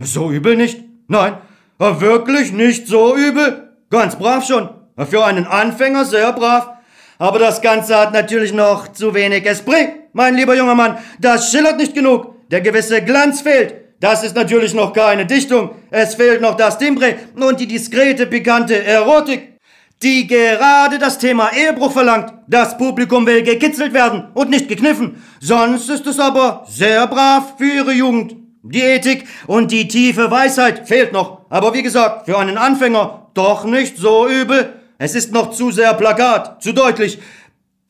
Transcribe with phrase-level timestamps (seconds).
[0.00, 0.84] So übel nicht?
[1.08, 1.38] Nein,
[1.78, 3.70] wirklich nicht so übel.
[3.90, 4.68] Ganz brav schon.
[5.08, 6.70] Für einen Anfänger sehr brav.
[7.18, 10.98] Aber das Ganze hat natürlich noch zu wenig Esprit, mein lieber junger Mann.
[11.18, 12.48] Das schillert nicht genug.
[12.50, 13.74] Der gewisse Glanz fehlt.
[13.98, 15.70] Das ist natürlich noch keine Dichtung.
[15.90, 19.58] Es fehlt noch das Timbre und die diskrete, pikante Erotik,
[20.00, 22.32] die gerade das Thema Ehebruch verlangt.
[22.46, 25.20] Das Publikum will gekitzelt werden und nicht gekniffen.
[25.40, 28.36] Sonst ist es aber sehr brav für ihre Jugend.
[28.62, 31.42] Die Ethik und die tiefe Weisheit fehlt noch.
[31.48, 34.74] Aber wie gesagt, für einen Anfänger doch nicht so übel.
[34.98, 37.18] Es ist noch zu sehr Plakat, zu deutlich,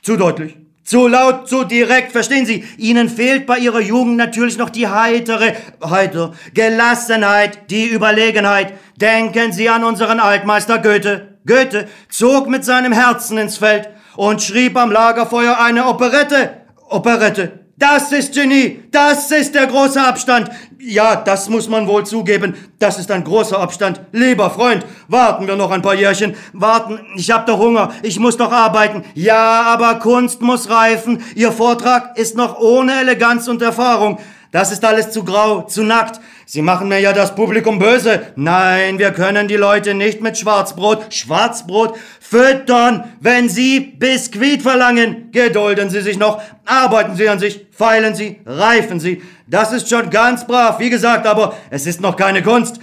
[0.03, 0.57] zu deutlich.
[0.85, 2.65] Zu laut, zu direkt, verstehen Sie?
[2.79, 5.55] Ihnen fehlt bei Ihrer Jugend natürlich noch die heitere,
[5.85, 8.73] heiter, Gelassenheit, die Überlegenheit.
[8.97, 11.39] Denken Sie an unseren Altmeister Goethe.
[11.45, 16.63] Goethe zog mit seinem Herzen ins Feld und schrieb am Lagerfeuer eine Operette.
[16.89, 17.68] Operette.
[17.79, 18.83] Das ist Genie.
[18.91, 20.51] Das ist der große Abstand.
[20.81, 22.57] Ja, das muss man wohl zugeben.
[22.81, 24.01] Das ist ein großer Abstand.
[24.11, 26.35] Lieber Freund, warten wir noch ein paar Jährchen.
[26.53, 27.93] Warten, ich hab doch Hunger.
[28.03, 29.05] Ich muss doch arbeiten.
[29.15, 31.23] Ja, aber Kunst muss reifen.
[31.37, 34.19] Ihr Vortrag ist noch ohne Eleganz und Erfahrung.
[34.51, 36.21] Das ist alles zu grau, zu nackt.
[36.51, 38.23] Sie machen mir ja das Publikum böse.
[38.35, 43.05] Nein, wir können die Leute nicht mit Schwarzbrot, Schwarzbrot füttern.
[43.21, 48.99] Wenn Sie Biskuit verlangen, gedulden Sie sich noch, arbeiten Sie an sich, feilen Sie, reifen
[48.99, 49.21] Sie.
[49.47, 52.81] Das ist schon ganz brav, wie gesagt, aber es ist noch keine Kunst.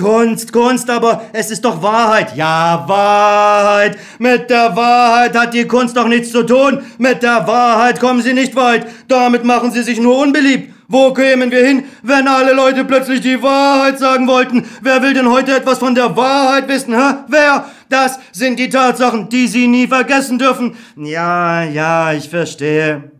[0.00, 2.36] Kunst, Kunst, aber es ist doch Wahrheit.
[2.36, 3.98] Ja, Wahrheit.
[4.20, 6.82] Mit der Wahrheit hat die Kunst doch nichts zu tun.
[6.98, 8.86] Mit der Wahrheit kommen Sie nicht weit.
[9.08, 10.77] Damit machen Sie sich nur unbeliebt.
[10.90, 14.64] Wo kämen wir hin, wenn alle Leute plötzlich die Wahrheit sagen wollten?
[14.80, 17.16] Wer will denn heute etwas von der Wahrheit wissen, hä?
[17.28, 17.66] Wer?
[17.90, 20.76] Das sind die Tatsachen, die Sie nie vergessen dürfen.
[20.96, 23.10] Ja, ja, ich verstehe.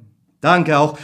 [0.41, 0.99] Danke auch.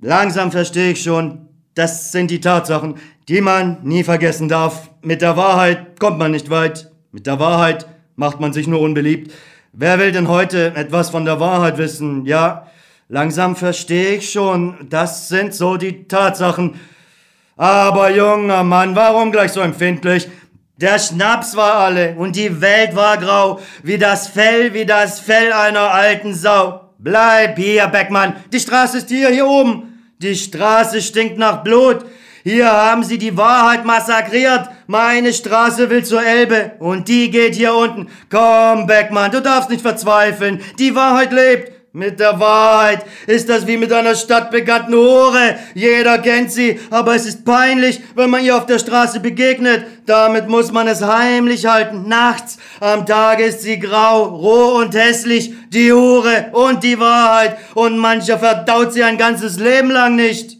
[0.00, 1.46] Langsam verstehe ich schon.
[1.76, 2.96] Das sind die Tatsachen,
[3.28, 4.90] die man nie vergessen darf.
[5.02, 6.90] Mit der Wahrheit kommt man nicht weit.
[7.12, 9.32] Mit der Wahrheit macht man sich nur unbeliebt.
[9.72, 12.26] Wer will denn heute etwas von der Wahrheit wissen?
[12.26, 12.66] Ja,
[13.12, 16.78] Langsam verstehe ich schon, das sind so die Tatsachen.
[17.56, 20.28] Aber junger Mann, warum gleich so empfindlich?
[20.76, 25.52] Der Schnaps war alle und die Welt war grau, wie das Fell, wie das Fell
[25.52, 26.92] einer alten Sau.
[26.98, 30.12] Bleib hier, Beckmann, die Straße ist hier, hier oben.
[30.18, 32.04] Die Straße stinkt nach Blut.
[32.44, 34.68] Hier haben sie die Wahrheit massakriert.
[34.86, 38.06] Meine Straße will zur Elbe und die geht hier unten.
[38.30, 40.60] Komm, Beckmann, du darfst nicht verzweifeln.
[40.78, 41.79] Die Wahrheit lebt.
[41.92, 45.56] Mit der Wahrheit ist das wie mit einer stadtbekannten Hure.
[45.74, 49.84] Jeder kennt sie, aber es ist peinlich, wenn man ihr auf der Straße begegnet.
[50.06, 52.06] Damit muss man es heimlich halten.
[52.06, 57.58] Nachts, am Tage ist sie grau, roh und hässlich, die Hure und die Wahrheit.
[57.74, 60.59] Und mancher verdaut sie ein ganzes Leben lang nicht.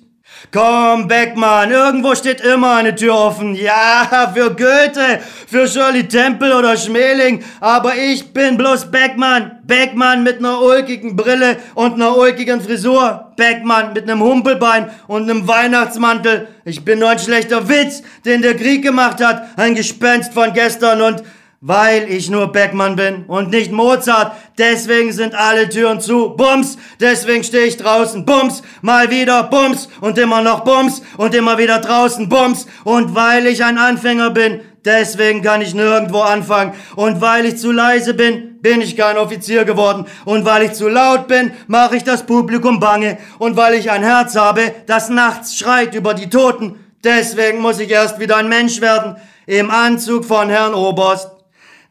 [0.53, 3.55] Komm, Beckmann, irgendwo steht immer eine Tür offen.
[3.55, 7.45] Ja, für Goethe, für Shirley Temple oder Schmeling.
[7.61, 9.61] Aber ich bin bloß Beckmann.
[9.63, 13.33] Beckmann mit einer ulkigen Brille und einer ulkigen Frisur.
[13.37, 16.49] Beckmann mit einem Humpelbein und einem Weihnachtsmantel.
[16.65, 19.57] Ich bin nur ein schlechter Witz, den der Krieg gemacht hat.
[19.57, 21.23] Ein Gespenst von gestern und
[21.63, 24.33] weil ich nur Beckmann bin und nicht Mozart.
[24.57, 26.31] Deswegen sind alle Türen zu.
[26.31, 26.79] Bums.
[26.99, 28.25] Deswegen stehe ich draußen.
[28.25, 28.63] Bums.
[28.81, 29.43] Mal wieder.
[29.45, 29.89] Bums.
[30.01, 31.03] Und immer noch Bums.
[31.19, 32.31] Und immer wieder draußen.
[32.31, 32.67] Bums.
[32.85, 36.73] Und weil ich ein Anfänger bin, deswegen kann ich nirgendwo anfangen.
[36.97, 40.07] Und weil ich zu leise bin, bin ich kein Offizier geworden.
[40.25, 43.19] Und weil ich zu laut bin, mache ich das Publikum bange.
[43.39, 47.91] Und weil ich ein Herz habe, das nachts schreit über die Toten, deswegen muss ich
[47.91, 49.17] erst wieder ein Mensch werden.
[49.45, 51.40] Im Anzug von Herrn Oberst.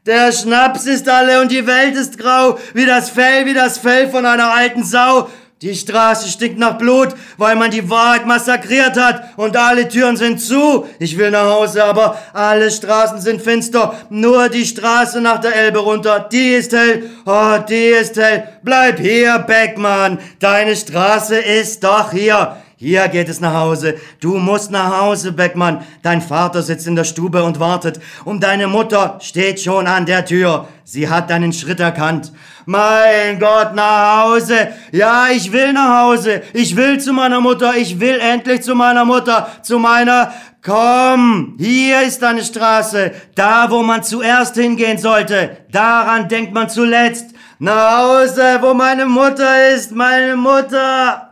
[0.06, 4.10] Der Schnaps ist alle und die Welt ist grau, wie das Fell, wie das Fell
[4.10, 5.30] von einer alten Sau.
[5.62, 10.40] Die Straße stinkt nach Blut, weil man die Wahrheit massakriert hat und alle Türen sind
[10.40, 10.88] zu.
[11.00, 13.94] Ich will nach Hause, aber alle Straßen sind finster.
[14.10, 17.10] Nur die Straße nach der Elbe runter, die ist hell.
[17.26, 18.48] Oh, die ist hell.
[18.64, 20.20] Bleib hier, Beckmann.
[20.40, 22.56] Deine Straße ist doch hier.
[22.82, 23.96] Hier geht es nach Hause.
[24.22, 25.84] Du musst nach Hause, Beckmann.
[26.02, 28.00] Dein Vater sitzt in der Stube und wartet.
[28.24, 30.66] Und deine Mutter steht schon an der Tür.
[30.86, 32.32] Sie hat deinen Schritt erkannt.
[32.66, 34.70] Mein Gott, nach Hause.
[34.94, 36.42] Ja, ich will nach Hause.
[36.54, 37.76] Ich will zu meiner Mutter.
[37.76, 39.50] Ich will endlich zu meiner Mutter.
[39.62, 40.32] Zu meiner...
[40.62, 43.12] Komm, hier ist deine Straße.
[43.36, 45.58] Da, wo man zuerst hingehen sollte.
[45.70, 47.32] Daran denkt man zuletzt.
[47.60, 49.92] Nach Hause, wo meine Mutter ist.
[49.92, 51.29] Meine Mutter.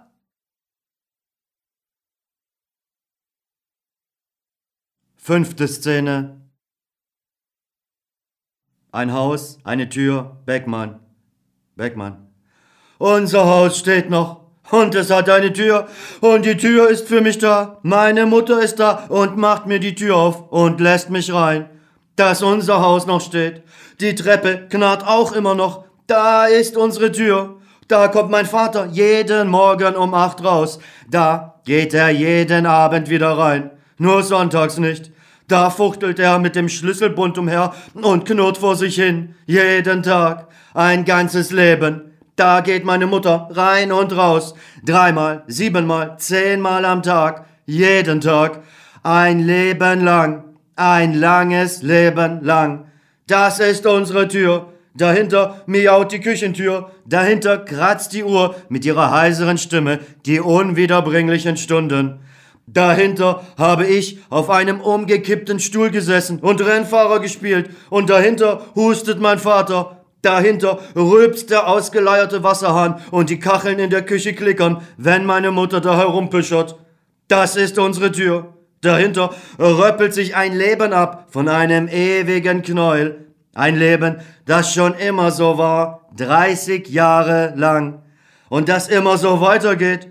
[5.28, 6.40] Fünfte Szene.
[8.94, 11.00] Ein Haus, eine Tür, Beckmann.
[11.76, 12.30] Beckmann.
[12.98, 14.46] Unser Haus steht noch.
[14.72, 15.90] Und es hat eine Tür.
[16.22, 17.80] Und die Tür ist für mich da.
[17.84, 21.70] Meine Mutter ist da und macht mir die Tür auf und lässt mich rein.
[22.16, 23.64] Dass unser Haus noch steht.
[24.00, 25.84] Die Treppe knarrt auch immer noch.
[26.08, 27.58] Da ist unsere Tür.
[27.90, 30.80] Da kommt mein Vater jeden Morgen um acht raus.
[31.10, 33.72] Da geht er jeden Abend wieder rein.
[33.98, 35.12] Nur sonntags nicht.
[35.48, 39.36] Da fuchtelt er mit dem Schlüsselbund umher und knurrt vor sich hin.
[39.46, 40.48] Jeden Tag.
[40.74, 42.12] Ein ganzes Leben.
[42.36, 44.56] Da geht meine Mutter rein und raus.
[44.86, 47.46] Dreimal, siebenmal, zehnmal am Tag.
[47.66, 48.62] Jeden Tag.
[49.04, 50.44] Ein Leben lang.
[50.76, 52.92] Ein langes Leben lang.
[53.26, 54.74] Das ist unsere Tür.
[54.96, 56.92] Dahinter miaut die Küchentür.
[57.06, 62.20] Dahinter kratzt die Uhr mit ihrer heiseren Stimme die unwiederbringlichen Stunden.
[62.68, 67.70] Dahinter habe ich auf einem umgekippten Stuhl gesessen und Rennfahrer gespielt.
[67.90, 74.02] Und dahinter hustet mein Vater Dahinter rülpst der ausgeleierte Wasserhahn und die Kacheln in der
[74.02, 76.76] Küche klickern, wenn meine Mutter da herumpischert.
[77.28, 78.54] Das ist unsere Tür.
[78.82, 83.28] Dahinter röppelt sich ein Leben ab von einem ewigen Knäuel.
[83.54, 88.02] Ein Leben, das schon immer so war, 30 Jahre lang.
[88.50, 90.10] Und das immer so weitergeht.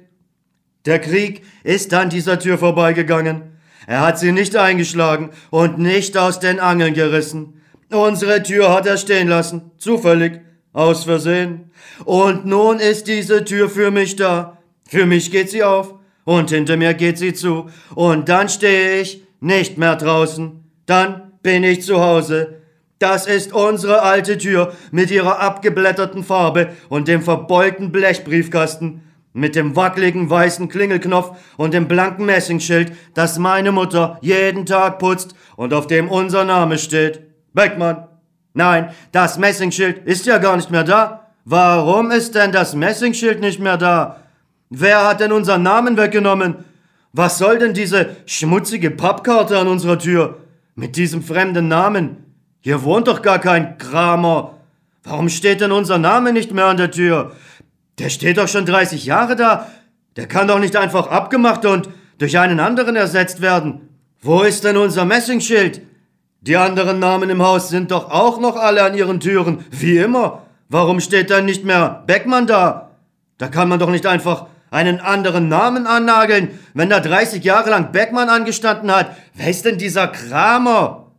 [0.87, 3.43] Der Krieg ist an dieser Tür vorbeigegangen.
[3.87, 7.61] Er hat sie nicht eingeschlagen und nicht aus den Angeln gerissen.
[7.91, 10.41] Unsere Tür hat er stehen lassen, zufällig,
[10.73, 11.71] aus Versehen.
[12.05, 14.59] Und nun ist diese Tür für mich da.
[14.89, 15.95] Für mich geht sie auf
[16.25, 17.71] und hinter mir geht sie zu.
[17.95, 20.65] Und dann stehe ich nicht mehr draußen.
[20.87, 22.61] Dann bin ich zu Hause.
[22.99, 29.03] Das ist unsere alte Tür mit ihrer abgeblätterten Farbe und dem verbeulten Blechbriefkasten,
[29.37, 35.35] mit dem wackeligen weißen Klingelknopf und dem blanken Messingschild, das meine Mutter jeden Tag putzt
[35.57, 37.21] und auf dem unser Name steht.
[37.53, 38.09] Beckmann.
[38.55, 41.27] Nein, das Messingschild ist ja gar nicht mehr da.
[41.45, 44.23] Warum ist denn das Messingschild nicht mehr da?
[44.71, 46.65] Wer hat denn unseren Namen weggenommen?
[47.13, 50.39] Was soll denn diese schmutzige Pappkarte an unserer Tür?
[50.75, 52.25] Mit diesem fremden Namen?
[52.63, 54.55] Hier wohnt doch gar kein Kramer.
[55.05, 57.33] Warum steht denn unser Name nicht mehr an der Tür?
[57.99, 59.71] Der steht doch schon 30 Jahre da.
[60.17, 61.89] Der kann doch nicht einfach abgemacht und
[62.19, 63.89] durch einen anderen ersetzt werden.
[64.21, 65.83] Wo ist denn unser Messingschild?
[66.41, 70.43] Die anderen Namen im Haus sind doch auch noch alle an ihren Türen, wie immer.
[70.69, 72.91] Warum steht dann nicht mehr Beckmann da?
[73.39, 77.93] Da kann man doch nicht einfach einen anderen Namen annageln, wenn da 30 Jahre lang
[77.93, 79.17] Beckmann angestanden hat.
[79.35, 81.13] Wer ist denn dieser Kramer?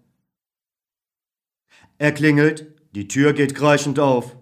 [1.98, 4.36] Er klingelt, die Tür geht kreischend auf.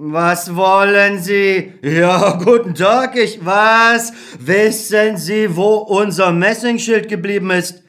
[0.00, 1.72] Was wollen Sie?
[1.82, 4.12] Ja, guten Tag, ich was?
[4.38, 7.82] Wissen Sie, wo unser Messingschild geblieben ist?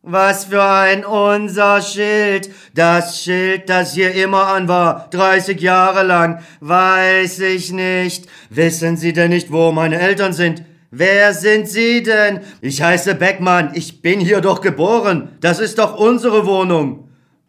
[0.00, 2.50] Was für ein unser Schild.
[2.72, 6.38] Das Schild, das hier immer an war, 30 Jahre lang.
[6.60, 8.28] Weiß ich nicht.
[8.48, 10.62] Wissen Sie denn nicht, wo meine Eltern sind?
[10.92, 12.42] Wer sind Sie denn?
[12.60, 13.72] Ich heiße Beckmann.
[13.74, 15.30] Ich bin hier doch geboren.
[15.40, 17.05] Das ist doch unsere Wohnung.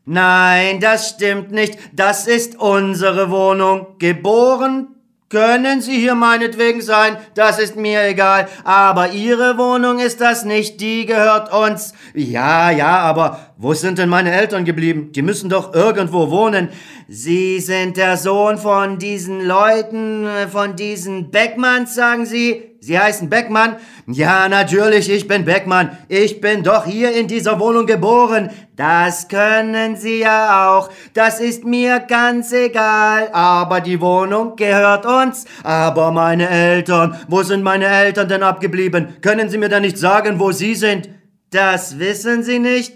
[0.09, 1.77] Nein, das stimmt nicht.
[1.91, 3.87] Das ist unsere Wohnung.
[3.99, 4.87] Geboren
[5.29, 10.79] können Sie hier meinetwegen sein, das ist mir egal, aber Ihre Wohnung ist das nicht,
[10.79, 11.93] die gehört uns.
[12.13, 15.11] Ja, ja, aber wo sind denn meine Eltern geblieben?
[15.11, 16.69] Die müssen doch irgendwo wohnen.
[17.09, 22.76] Sie sind der Sohn von diesen Leuten, äh, von diesen Beckmanns, sagen Sie?
[22.87, 23.75] Sie heißen Beckmann?
[24.07, 25.97] Ja, natürlich, ich bin Beckmann.
[26.07, 28.49] Ich bin doch hier in dieser Wohnung geboren.
[28.77, 30.89] Das können Sie ja auch.
[31.13, 33.27] Das ist mir ganz egal.
[33.33, 35.43] Aber die Wohnung gehört uns.
[35.63, 39.17] Aber meine Eltern, wo sind meine Eltern denn abgeblieben?
[39.21, 41.09] Können Sie mir denn nicht sagen, wo Sie sind?
[41.49, 42.93] Das wissen Sie nicht?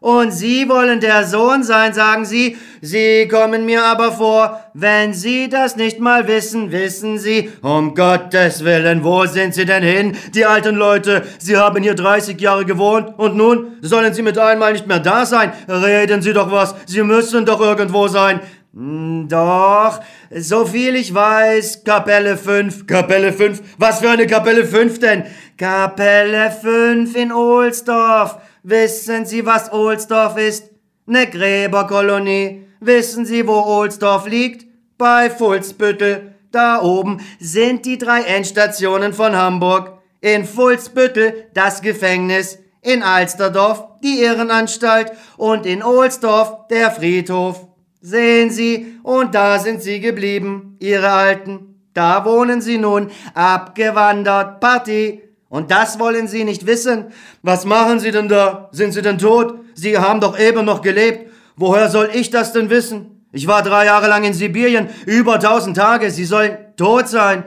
[0.00, 2.56] Und Sie wollen der Sohn sein, sagen Sie.
[2.80, 8.64] Sie kommen mir aber vor, wenn Sie das nicht mal wissen, wissen Sie, um Gottes
[8.64, 11.24] Willen, wo sind Sie denn hin, die alten Leute?
[11.38, 15.26] Sie haben hier 30 Jahre gewohnt und nun sollen Sie mit einmal nicht mehr da
[15.26, 15.52] sein?
[15.68, 18.40] Reden Sie doch was, Sie müssen doch irgendwo sein.
[18.74, 19.98] Hm, doch,
[20.30, 22.86] so viel ich weiß, Kapelle 5.
[22.86, 23.60] Kapelle 5?
[23.78, 25.24] Was für eine Kapelle 5 denn?
[25.56, 28.36] Kapelle 5 in Ohlsdorf.
[28.62, 30.70] Wissen Sie, was Ohlsdorf ist?
[31.06, 32.66] Ne Gräberkolonie.
[32.80, 34.66] Wissen Sie, wo Ohlsdorf liegt?
[34.98, 36.34] Bei Fulzbüttel.
[36.50, 39.98] Da oben sind die drei Endstationen von Hamburg.
[40.20, 47.66] In Fulzbüttel das Gefängnis, in Alsterdorf die Irrenanstalt und in Ohlsdorf der Friedhof.
[48.00, 51.80] Sehen Sie, und da sind Sie geblieben, Ihre Alten.
[51.94, 57.06] Da wohnen Sie nun, abgewandert, Party, und das wollen Sie nicht wissen.
[57.42, 58.68] Was machen Sie denn da?
[58.72, 59.54] Sind Sie denn tot?
[59.74, 61.32] Sie haben doch eben noch gelebt.
[61.56, 63.26] Woher soll ich das denn wissen?
[63.32, 66.10] Ich war drei Jahre lang in Sibirien, über tausend Tage.
[66.10, 67.44] Sie sollen tot sein.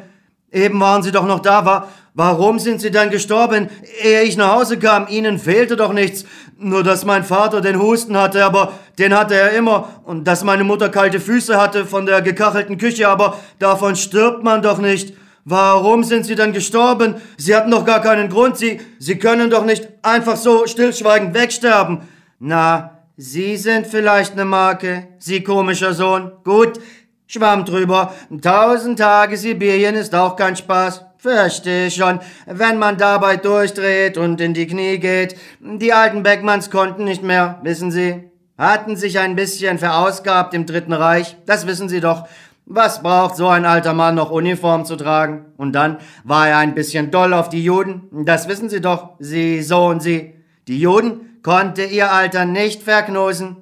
[0.51, 1.65] Eben waren Sie doch noch da.
[1.65, 3.69] War, warum sind Sie dann gestorben,
[4.03, 5.07] ehe ich nach Hause kam?
[5.07, 6.25] Ihnen fehlte doch nichts.
[6.57, 10.01] Nur, dass mein Vater den Husten hatte, aber den hatte er immer.
[10.03, 14.61] Und dass meine Mutter kalte Füße hatte von der gekachelten Küche, aber davon stirbt man
[14.61, 15.15] doch nicht.
[15.45, 17.15] Warum sind Sie dann gestorben?
[17.37, 18.57] Sie hatten doch gar keinen Grund.
[18.57, 22.01] Sie, Sie können doch nicht einfach so stillschweigend wegsterben.
[22.39, 26.31] Na, Sie sind vielleicht eine Marke, Sie komischer Sohn.
[26.43, 26.79] Gut,
[27.27, 28.13] schwamm drüber.
[28.41, 31.05] Tausend Tage Sibirien ist auch kein Spaß.
[31.17, 35.35] Verstehe schon, wenn man dabei durchdreht und in die Knie geht.
[35.59, 38.31] Die alten Beckmanns konnten nicht mehr, wissen Sie.
[38.57, 42.27] Hatten sich ein bisschen verausgabt im Dritten Reich, das wissen Sie doch.
[42.65, 45.45] Was braucht so ein alter Mann noch Uniform zu tragen?
[45.57, 49.61] Und dann war er ein bisschen doll auf die Juden, das wissen Sie doch, Sie,
[49.61, 50.35] so und Sie.
[50.67, 53.57] Die Juden konnte ihr Alter nicht verknosen.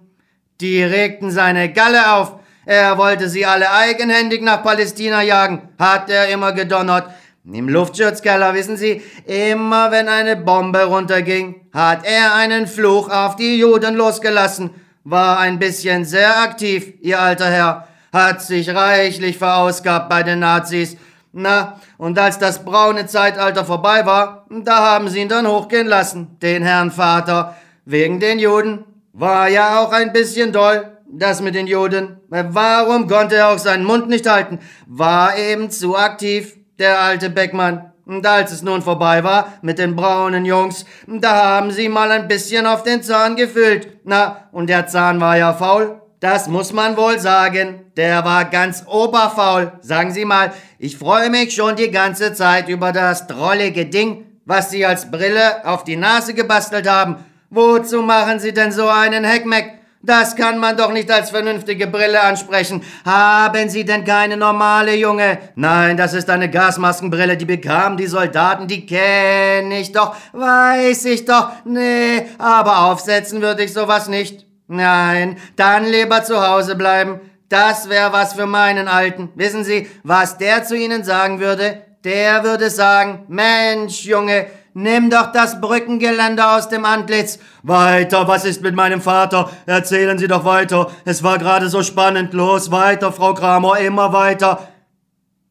[0.62, 2.36] Die regten seine Galle auf.
[2.65, 7.10] Er wollte sie alle eigenhändig nach Palästina jagen, hat er immer gedonnert.
[7.51, 13.58] Im Luftschutzkeller, wissen Sie, immer wenn eine Bombe runterging, hat er einen Fluch auf die
[13.58, 14.70] Juden losgelassen.
[15.03, 20.98] War ein bisschen sehr aktiv, Ihr alter Herr, hat sich reichlich verausgabt bei den Nazis.
[21.32, 26.38] Na, und als das braune Zeitalter vorbei war, da haben sie ihn dann hochgehen lassen,
[26.42, 27.56] den Herrn Vater.
[27.86, 28.86] Wegen den Juden.
[29.13, 32.20] War ja auch ein bisschen doll, das mit den Juden.
[32.30, 34.60] Warum konnte er auch seinen Mund nicht halten?
[34.88, 37.92] War eben zu aktiv, der alte Beckmann.
[38.06, 42.28] Und als es nun vorbei war mit den braunen Jungs, da haben sie mal ein
[42.28, 44.00] bisschen auf den Zahn gefüllt.
[44.04, 46.01] Na, und der Zahn war ja faul.
[46.20, 47.92] Das muss man wohl sagen.
[47.96, 49.72] Der war ganz oberfaul.
[49.82, 54.70] Sagen Sie mal, ich freue mich schon die ganze Zeit über das drollige Ding, was
[54.70, 57.24] Sie als Brille auf die Nase gebastelt haben.
[57.50, 59.80] Wozu machen Sie denn so einen Heckmeck?
[60.02, 62.84] Das kann man doch nicht als vernünftige Brille ansprechen.
[63.06, 65.40] Haben Sie denn keine normale, Junge?
[65.56, 71.26] Nein, das ist eine Gasmaskenbrille, die bekamen die Soldaten, die kenne ich doch, weiß ich
[71.26, 71.52] doch.
[71.66, 74.49] Nee, aber aufsetzen würde ich sowas nicht.
[74.72, 77.20] Nein, dann lieber zu Hause bleiben.
[77.50, 79.30] Das wäre was für meinen Alten.
[79.34, 81.82] Wissen Sie, was der zu Ihnen sagen würde?
[82.04, 84.46] Der würde sagen, Mensch, Junge,
[84.76, 87.40] Nimm doch das Brückengeländer aus dem Antlitz.
[87.64, 89.50] Weiter, was ist mit meinem Vater?
[89.66, 90.92] Erzählen Sie doch weiter.
[91.06, 92.34] Es war gerade so spannend.
[92.34, 94.70] Los, weiter, Frau Kramer, immer weiter.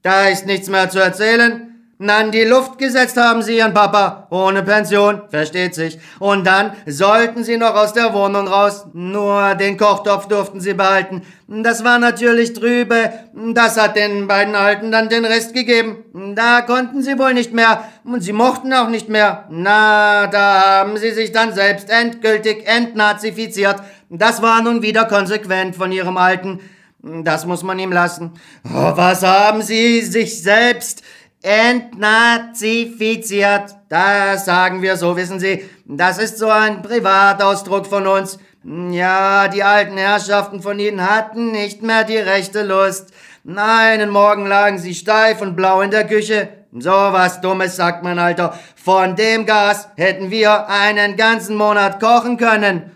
[0.02, 1.67] Da ist nichts mehr zu erzählen.
[2.00, 4.28] An die Luft gesetzt haben sie ihren Papa.
[4.30, 5.98] Ohne Pension, versteht sich.
[6.20, 8.86] Und dann sollten sie noch aus der Wohnung raus.
[8.92, 11.22] Nur den Kochtopf durften sie behalten.
[11.48, 13.10] Das war natürlich trübe.
[13.52, 16.04] Das hat den beiden Alten dann den Rest gegeben.
[16.36, 17.82] Da konnten sie wohl nicht mehr.
[18.04, 19.46] Und sie mochten auch nicht mehr.
[19.50, 23.82] Na, da haben sie sich dann selbst endgültig entnazifiziert.
[24.08, 26.60] Das war nun wieder konsequent von ihrem Alten.
[27.00, 28.32] Das muss man ihm lassen.
[28.64, 31.02] Oh, was haben sie sich selbst
[31.42, 33.74] entnazifiziert.
[33.88, 35.64] Das sagen wir so, wissen Sie.
[35.86, 38.38] Das ist so ein Privatausdruck von uns.
[38.64, 43.12] Ja, die alten Herrschaften von Ihnen hatten nicht mehr die rechte Lust.
[43.56, 46.50] Einen Morgen lagen sie steif und blau in der Küche.
[46.72, 48.58] So was Dummes sagt man, Alter.
[48.76, 52.90] Von dem Gas hätten wir einen ganzen Monat kochen können.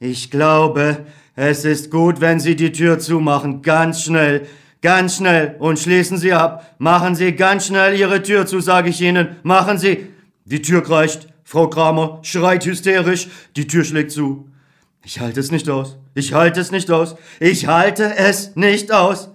[0.00, 1.04] Ich glaube,
[1.36, 4.46] es ist gut, wenn Sie die Tür zumachen, ganz schnell.
[4.80, 6.74] Ganz schnell und schließen Sie ab.
[6.78, 9.36] Machen Sie ganz schnell Ihre Tür zu, sage ich Ihnen.
[9.42, 10.08] Machen Sie.
[10.44, 11.26] Die Tür kreischt.
[11.42, 13.28] Frau Kramer schreit hysterisch.
[13.56, 14.48] Die Tür schlägt zu.
[15.04, 15.96] Ich halte es nicht aus.
[16.14, 17.16] Ich halte es nicht aus.
[17.40, 19.30] Ich halte es nicht aus.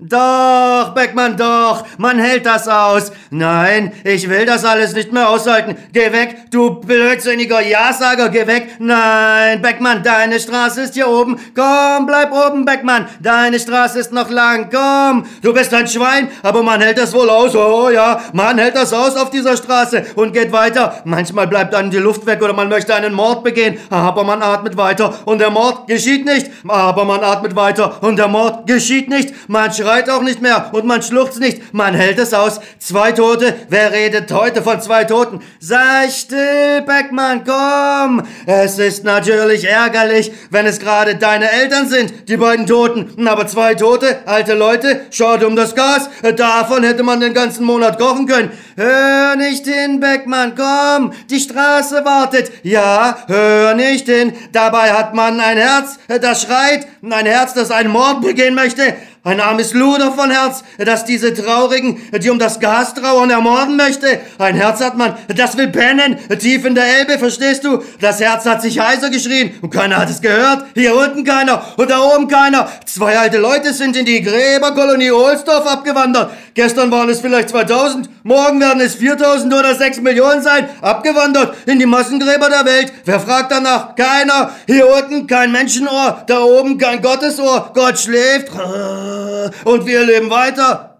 [0.00, 3.10] Doch, Beckmann, doch, man hält das aus.
[3.30, 5.76] Nein, ich will das alles nicht mehr aushalten.
[5.92, 8.76] Geh weg, du blödsinniger Ja-Sager, geh weg.
[8.78, 11.36] Nein, Beckmann, deine Straße ist hier oben.
[11.52, 13.08] Komm, bleib oben, Beckmann.
[13.18, 14.70] Deine Straße ist noch lang.
[14.72, 17.56] Komm, du bist ein Schwein, aber man hält das wohl aus.
[17.56, 21.02] Oh ja, man hält das aus auf dieser Straße und geht weiter.
[21.06, 24.76] Manchmal bleibt dann die Luft weg oder man möchte einen Mord begehen, aber man atmet
[24.76, 26.52] weiter und der Mord geschieht nicht.
[26.68, 29.34] Aber man atmet weiter und der Mord geschieht nicht.
[29.48, 31.74] Man schreit auch nicht mehr und man schluchzt nicht.
[31.74, 32.60] Man hält es aus.
[32.78, 33.54] Zwei Tote.
[33.68, 35.40] Wer redet heute von zwei Toten?
[35.60, 38.22] Sei still, Beckmann, komm.
[38.46, 43.26] Es ist natürlich ärgerlich, wenn es gerade deine Eltern sind, die beiden Toten.
[43.26, 46.08] Aber zwei Tote, alte Leute, schaut um das Gas.
[46.36, 48.50] Davon hätte man den ganzen Monat kochen können.
[48.76, 51.12] Hör nicht hin, Beckmann, komm.
[51.30, 52.52] Die Straße wartet.
[52.62, 54.32] Ja, hör nicht hin.
[54.52, 56.86] Dabei hat man ein Herz, das schreit.
[57.02, 58.94] Ein Herz, das einen Mord begehen möchte.
[59.28, 64.20] Ein armes Luder von Herz, das diese Traurigen, die um das Gas trauern, ermorden möchte.
[64.38, 67.82] Ein Herz hat man, das will pennen, tief in der Elbe, verstehst du?
[68.00, 70.64] Das Herz hat sich heiser geschrien und keiner hat es gehört.
[70.72, 72.70] Hier unten keiner und da oben keiner.
[72.86, 76.30] Zwei alte Leute sind in die Gräberkolonie Ohlsdorf abgewandert.
[76.54, 80.70] Gestern waren es vielleicht 2000, morgen werden es 4000 oder 6 Millionen sein.
[80.80, 82.94] Abgewandert in die Massengräber der Welt.
[83.04, 83.94] Wer fragt danach?
[83.94, 84.52] Keiner.
[84.66, 87.72] Hier unten kein Menschenohr, da oben kein Gottesohr.
[87.74, 88.48] Gott schläft.
[89.64, 90.98] Und wir leben weiter.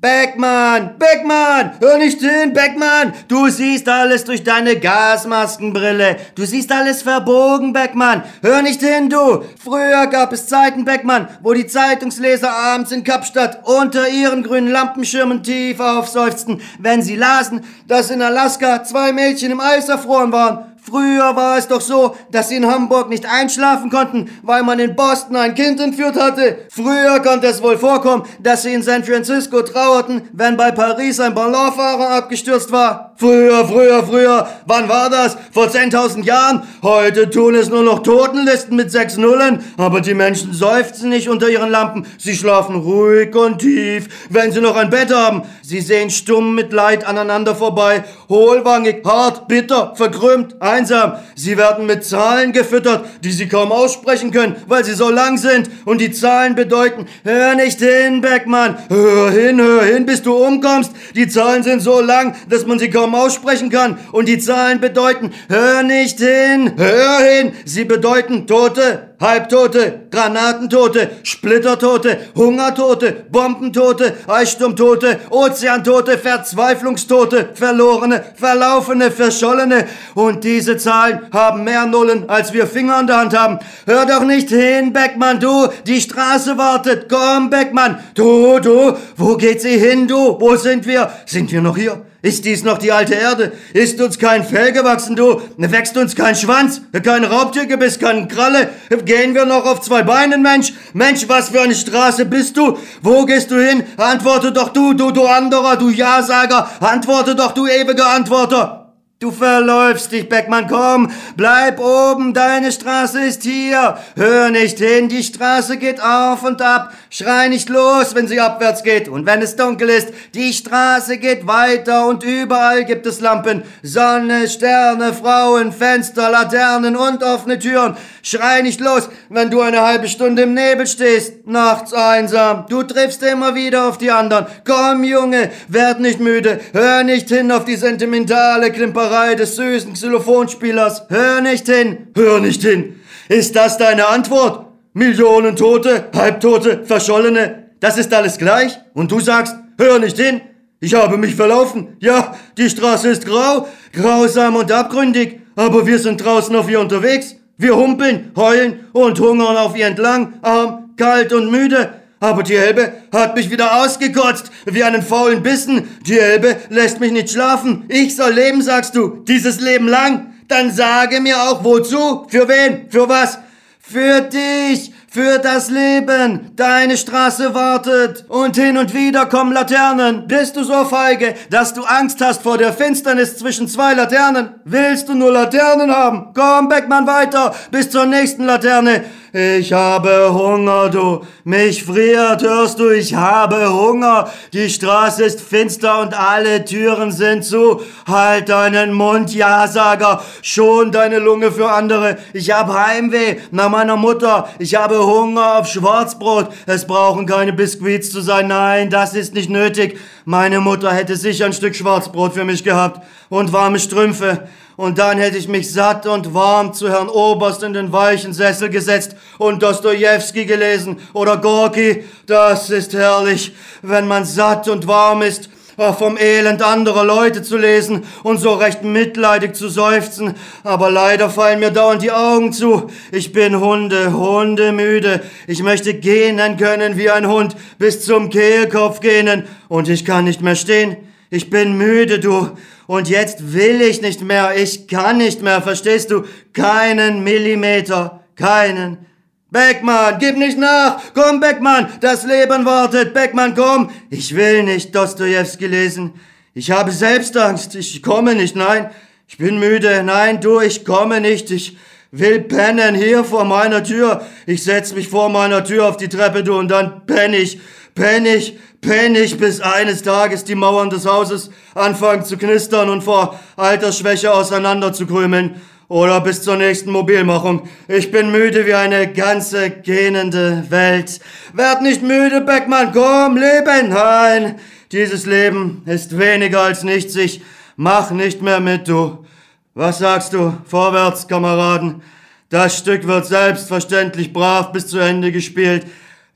[0.00, 3.12] Beckmann, Beckmann, hör nicht hin, Beckmann.
[3.26, 6.18] Du siehst alles durch deine Gasmaskenbrille.
[6.36, 8.22] Du siehst alles verbogen, Beckmann.
[8.40, 9.42] Hör nicht hin, du.
[9.60, 15.42] Früher gab es Zeiten, Beckmann, wo die Zeitungsleser abends in Kapstadt unter ihren grünen Lampenschirmen
[15.42, 20.76] tief aufseufzten, wenn sie lasen, dass in Alaska zwei Mädchen im Eis erfroren waren.
[20.88, 24.96] Früher war es doch so, dass sie in Hamburg nicht einschlafen konnten, weil man in
[24.96, 26.60] Boston ein Kind entführt hatte.
[26.70, 31.34] Früher konnte es wohl vorkommen, dass sie in San Francisco trauerten, wenn bei Paris ein
[31.34, 33.08] Ballonfahrer abgestürzt war.
[33.20, 34.48] Früher, früher, früher.
[34.66, 35.36] Wann war das?
[35.50, 36.62] Vor 10.000 Jahren?
[36.84, 39.64] Heute tun es nur noch Totenlisten mit sechs Nullen.
[39.76, 42.06] Aber die Menschen seufzen nicht unter ihren Lampen.
[42.16, 45.42] Sie schlafen ruhig und tief, wenn sie noch ein Bett haben.
[45.62, 48.04] Sie sehen stumm mit Leid aneinander vorbei.
[48.28, 51.14] Hohlwangig, hart, bitter, verkrümmt, einsam.
[51.34, 55.70] Sie werden mit Zahlen gefüttert, die sie kaum aussprechen können, weil sie so lang sind.
[55.84, 58.78] Und die Zahlen bedeuten, hör nicht hin, Beckmann.
[58.88, 60.92] Hör hin, hör hin, bis du umkommst.
[61.14, 63.98] Die Zahlen sind so lang, dass man sie kaum kaum aussprechen kann.
[64.12, 67.52] Und die Zahlen bedeuten, hör nicht hin, hör hin.
[67.64, 79.86] Sie bedeuten Tote, Halbtote, Granatentote, Splittertote, Hungertote, Bombentote, Eissturmtote, Ozeantote, Verzweiflungstote, Verlorene, Verlaufene, Verschollene.
[80.14, 83.58] Und diese Zahlen haben mehr Nullen, als wir Finger an der Hand haben.
[83.86, 87.08] Hör doch nicht hin, Beckmann, du, die Straße wartet.
[87.08, 90.40] Komm, Beckmann, du, du, wo geht sie hin, du?
[90.40, 91.10] Wo sind wir?
[91.26, 92.04] Sind wir noch hier?
[92.20, 93.52] Ist dies noch die alte Erde?
[93.74, 95.40] Ist uns kein Fell gewachsen, du?
[95.56, 96.80] Wächst uns kein Schwanz?
[97.04, 98.70] Kein Raubtiergebiss, keine Kralle?
[99.04, 100.72] Gehen wir noch auf zwei Beinen, Mensch?
[100.94, 102.76] Mensch, was für eine Straße bist du?
[103.02, 103.84] Wo gehst du hin?
[103.96, 106.68] Antworte doch du, du, du anderer, du Ja-Sager.
[106.80, 108.87] Antworte doch, du ewiger Antworter.
[109.20, 113.98] Du verläufst dich, Beckmann, komm, bleib oben, deine Straße ist hier.
[114.14, 116.92] Hör nicht hin, die Straße geht auf und ab.
[117.10, 120.10] Schrei nicht los, wenn sie abwärts geht und wenn es dunkel ist.
[120.34, 123.64] Die Straße geht weiter und überall gibt es Lampen.
[123.82, 127.96] Sonne, Sterne, Frauen, Fenster, Laternen und offene Türen.
[128.22, 132.66] Schrei nicht los, wenn du eine halbe Stunde im Nebel stehst, nachts einsam.
[132.68, 134.46] Du triffst immer wieder auf die anderen.
[134.64, 136.60] Komm, Junge, werd nicht müde.
[136.72, 141.04] Hör nicht hin auf die sentimentale Klimperei Zauberei des süßen Xylophonspielers.
[141.08, 143.00] Hör nicht hin, hör nicht hin.
[143.30, 144.66] Ist das deine Antwort?
[144.92, 148.78] Millionen Tote, Halbtote, Verschollene, das ist alles gleich?
[148.92, 150.42] Und du sagst, hör nicht hin?
[150.80, 151.96] Ich habe mich verlaufen.
[152.00, 157.36] Ja, die Straße ist grau, grausam und abgründig, aber wir sind draußen auf ihr unterwegs.
[157.56, 161.94] Wir humpeln, heulen und hungern auf ihr entlang, arm, kalt und müde.
[162.20, 165.88] Aber die Elbe hat mich wieder ausgekotzt, wie einen faulen Bissen.
[166.06, 167.84] Die Elbe lässt mich nicht schlafen.
[167.88, 170.34] Ich soll leben, sagst du, dieses Leben lang.
[170.48, 173.38] Dann sage mir auch wozu, für wen, für was.
[173.80, 176.50] Für dich, für das Leben.
[176.56, 180.26] Deine Straße wartet und hin und wieder kommen Laternen.
[180.28, 184.60] Bist du so feige, dass du Angst hast vor der Finsternis zwischen zwei Laternen?
[184.64, 186.34] Willst du nur Laternen haben?
[186.34, 189.04] Komm, Beckmann, weiter bis zur nächsten Laterne.
[189.32, 191.20] Ich habe Hunger, du.
[191.44, 194.30] Mich friert, hörst du, ich habe Hunger.
[194.54, 197.82] Die Straße ist finster und alle Türen sind zu.
[198.06, 200.22] Halt deinen Mund, Ja-Sager.
[200.40, 202.16] Schon deine Lunge für andere.
[202.32, 204.48] Ich hab Heimweh nach meiner Mutter.
[204.58, 206.48] Ich habe Hunger auf Schwarzbrot.
[206.64, 208.48] Es brauchen keine Biskuits zu sein.
[208.48, 209.98] Nein, das ist nicht nötig.
[210.24, 213.02] Meine Mutter hätte sicher ein Stück Schwarzbrot für mich gehabt.
[213.28, 217.72] Und warme Strümpfe und dann hätte ich mich satt und warm zu Herrn Oberst in
[217.72, 222.04] den weichen Sessel gesetzt und Dostojewski gelesen oder Gorki.
[222.26, 227.58] Das ist herrlich, wenn man satt und warm ist äh, vom Elend anderer Leute zu
[227.58, 232.88] lesen und so recht mitleidig zu seufzen, aber leider fallen mir dauernd die Augen zu.
[233.10, 235.22] Ich bin Hunde, Hunde müde.
[235.48, 240.40] Ich möchte gähnen können wie ein Hund, bis zum Kehlkopf gähnen, und ich kann nicht
[240.40, 240.96] mehr stehen.
[241.30, 242.50] Ich bin müde, du.
[242.86, 244.56] Und jetzt will ich nicht mehr.
[244.56, 246.24] Ich kann nicht mehr, verstehst du?
[246.52, 248.24] Keinen Millimeter.
[248.34, 249.06] Keinen.
[249.50, 251.00] Beckmann, gib nicht nach!
[251.14, 253.14] Komm, Beckmann, das Leben wartet!
[253.14, 253.90] Beckmann, komm!
[254.10, 256.12] Ich will nicht Dostojewski lesen.
[256.52, 257.74] Ich habe Selbstangst.
[257.74, 258.90] Ich komme nicht, nein.
[259.26, 260.02] Ich bin müde.
[260.02, 261.50] Nein, du, ich komme nicht.
[261.50, 261.76] Ich
[262.10, 264.22] will pennen hier vor meiner Tür.
[264.46, 267.60] Ich setz mich vor meiner Tür auf die Treppe, du, und dann penn ich,
[267.94, 273.02] penn ich, penn ich, bis eines Tages die Mauern des Hauses anfangen zu knistern und
[273.02, 275.60] vor Altersschwäche auseinanderzukrümeln.
[275.88, 277.66] Oder bis zur nächsten Mobilmachung.
[277.88, 281.18] Ich bin müde wie eine ganze gähnende Welt.
[281.54, 283.88] Werd nicht müde, Beckmann, komm, leben!
[283.88, 284.56] Nein,
[284.92, 287.16] dieses Leben ist weniger als nichts.
[287.16, 287.40] Ich
[287.76, 289.24] mach nicht mehr mit, du.
[289.72, 290.58] Was sagst du?
[290.66, 292.02] Vorwärts, Kameraden.
[292.50, 295.86] Das Stück wird selbstverständlich brav bis zu Ende gespielt.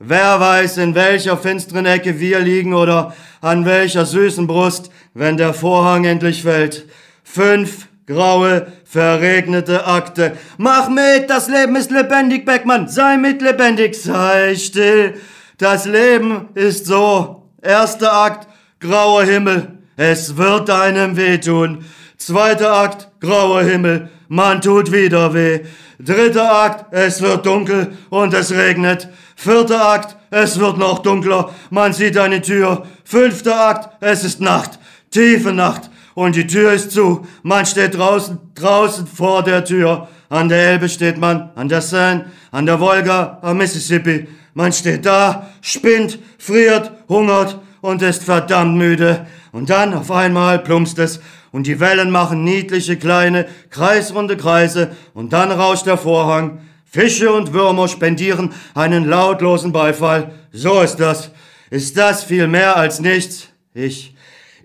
[0.05, 5.53] Wer weiß, in welcher finsteren Ecke wir liegen oder an welcher süßen Brust, wenn der
[5.53, 6.85] Vorhang endlich fällt.
[7.23, 10.33] Fünf graue, verregnete Akte.
[10.57, 12.89] Mach mit, das Leben ist lebendig, Beckmann.
[12.89, 15.13] Sei mit lebendig, sei still.
[15.57, 17.49] Das Leben ist so.
[17.61, 18.49] Erster Akt,
[18.81, 19.77] grauer Himmel.
[19.95, 21.85] Es wird einem wehtun.
[22.17, 24.09] Zweiter Akt, grauer Himmel.
[24.27, 25.61] Man tut wieder weh.
[25.99, 29.09] Dritter Akt, es wird dunkel und es regnet.
[29.35, 31.51] Vierter Akt, es wird noch dunkler.
[31.69, 32.85] Man sieht eine Tür.
[33.03, 34.79] Fünfter Akt, es ist Nacht.
[35.11, 37.25] Tiefe Nacht und die Tür ist zu.
[37.43, 40.07] Man steht draußen, draußen vor der Tür.
[40.29, 44.27] An der Elbe steht man, an der Seine, an der Wolga, am Mississippi.
[44.53, 49.25] Man steht da, spinnt, friert, hungert und ist verdammt müde.
[49.51, 51.19] Und dann auf einmal plumpst es
[51.53, 56.59] und die Wellen machen niedliche kleine, kreisrunde Kreise und dann rauscht der Vorhang.
[56.83, 60.33] Fische und Würmer spendieren einen lautlosen Beifall.
[60.51, 61.31] So ist das.
[61.69, 63.47] Ist das viel mehr als nichts?
[63.73, 64.13] Ich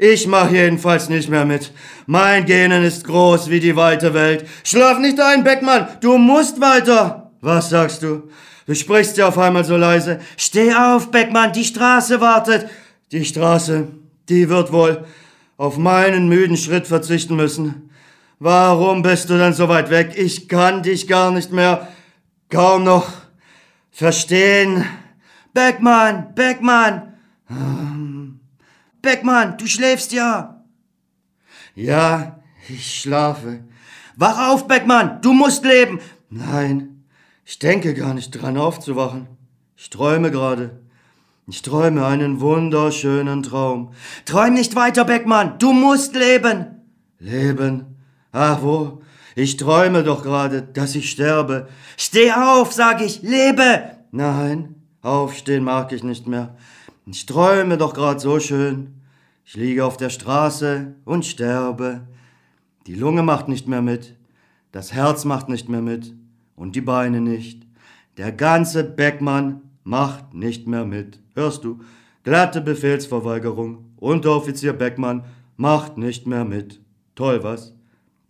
[0.01, 1.73] ich mach jedenfalls nicht mehr mit.
[2.07, 4.47] Mein Genen ist groß wie die weite Welt.
[4.63, 7.33] Schlaf nicht ein, Beckmann, du musst weiter.
[7.41, 8.31] Was sagst du?
[8.67, 10.21] Du sprichst ja auf einmal so leise.
[10.37, 12.69] Steh auf, Beckmann, die Straße wartet.
[13.11, 13.89] Die Straße,
[14.29, 15.05] die wird wohl
[15.59, 17.91] auf meinen müden Schritt verzichten müssen.
[18.39, 20.15] Warum bist du denn so weit weg?
[20.17, 21.89] Ich kann dich gar nicht mehr
[22.49, 23.13] kaum noch
[23.91, 24.85] verstehen.
[25.53, 27.15] Beckmann, Beckmann.
[29.03, 30.65] Beckmann, du schläfst ja.
[31.75, 33.65] Ja, ich schlafe.
[34.17, 36.01] Wach auf, Beckmann, du musst leben.
[36.31, 37.05] Nein,
[37.45, 39.27] ich denke gar nicht dran aufzuwachen.
[39.77, 40.81] Ich träume gerade.
[41.51, 43.93] Ich träume einen wunderschönen Traum.
[44.27, 46.67] Träum nicht weiter, Beckmann, du musst leben.
[47.19, 47.97] Leben?
[48.33, 49.01] Ach wo?
[49.35, 51.69] Ich träume doch gerade, dass ich sterbe.
[51.97, 53.83] Steh auf, sag ich, lebe.
[54.11, 56.55] Nein, aufstehen mag ich nicht mehr.
[57.07, 59.01] Ich träume doch grad so schön.
[59.47, 62.07] Ich liege auf der Straße und sterbe.
[62.87, 64.17] Die Lunge macht nicht mehr mit,
[64.71, 66.13] das Herz macht nicht mehr mit
[66.57, 67.67] und die Beine nicht.
[68.19, 71.19] Der ganze Beckmann macht nicht mehr mit.
[71.35, 71.81] Hörst du?
[72.23, 73.87] Glatte Befehlsverweigerung.
[73.97, 75.25] Unteroffizier Beckmann
[75.57, 76.83] macht nicht mehr mit.
[77.15, 77.73] Toll, was?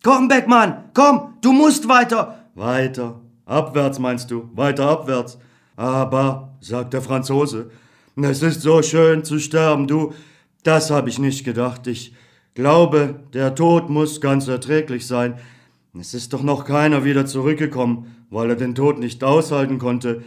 [0.05, 2.45] Komm, Beckmann, komm, du musst weiter.
[2.55, 3.21] Weiter.
[3.45, 4.49] Abwärts meinst du?
[4.55, 5.39] Weiter abwärts.
[5.75, 7.73] Aber, sagt der Franzose,
[8.15, 10.13] es ist so schön zu sterben, du.
[10.63, 11.89] Das habe ich nicht gedacht.
[11.89, 12.15] Ich
[12.55, 15.39] glaube, der Tod muss ganz erträglich sein.
[15.99, 20.23] Es ist doch noch keiner wieder zurückgekommen, weil er den Tod nicht aushalten konnte.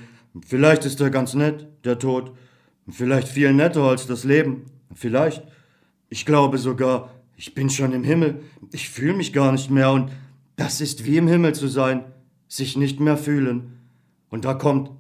[0.46, 2.32] Vielleicht ist er ganz nett, der Tod.
[2.90, 4.66] Vielleicht viel netter als das Leben.
[4.94, 5.44] Vielleicht.
[6.10, 8.42] Ich glaube sogar, ich bin schon im Himmel.
[8.72, 10.12] Ich fühle mich gar nicht mehr und
[10.56, 12.04] das ist wie im Himmel zu sein,
[12.48, 13.80] sich nicht mehr fühlen.
[14.30, 14.92] Und da kommt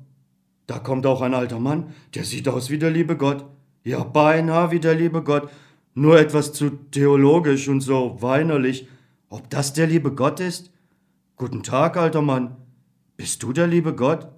[0.71, 3.43] da kommt auch ein alter Mann, der sieht aus wie der liebe Gott.
[3.83, 5.49] Ja, beinahe wie der liebe Gott.
[5.93, 8.87] Nur etwas zu theologisch und so weinerlich.
[9.27, 10.71] Ob das der liebe Gott ist?
[11.35, 12.55] Guten Tag, alter Mann.
[13.17, 14.29] Bist du der liebe Gott?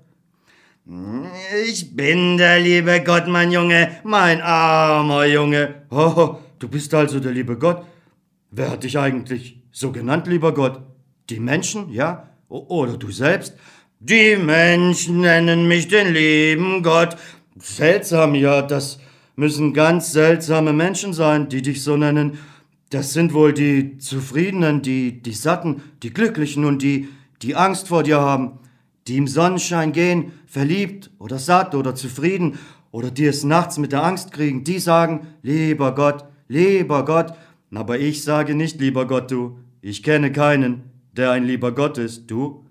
[0.85, 5.75] Ich bin der liebe Gott, mein Junge, mein armer Junge.
[5.89, 7.85] Oh, du bist also der liebe Gott.
[8.51, 10.81] Wer hat dich eigentlich so genannt, lieber Gott?
[11.29, 12.27] Die Menschen, ja?
[12.49, 13.55] Oder du selbst?
[14.01, 17.15] Die Menschen nennen mich den lieben Gott.
[17.57, 18.99] Seltsam, ja, das
[19.37, 22.37] müssen ganz seltsame Menschen sein, die dich so nennen.
[22.89, 27.07] Das sind wohl die Zufriedenen, die, die Satten, die Glücklichen und die,
[27.41, 28.59] die Angst vor dir haben,
[29.07, 32.57] die im Sonnenschein gehen, verliebt oder satt oder zufrieden
[32.91, 37.33] oder die es nachts mit der Angst kriegen, die sagen, lieber Gott, lieber Gott.
[37.73, 39.57] Aber ich sage nicht, lieber Gott, du.
[39.81, 42.67] Ich kenne keinen, der ein lieber Gott ist, du.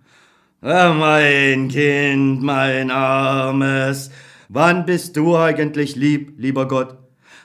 [0.61, 4.13] Ah, mein Kind, mein Armes,
[4.49, 6.97] wann bist du eigentlich lieb, lieber Gott?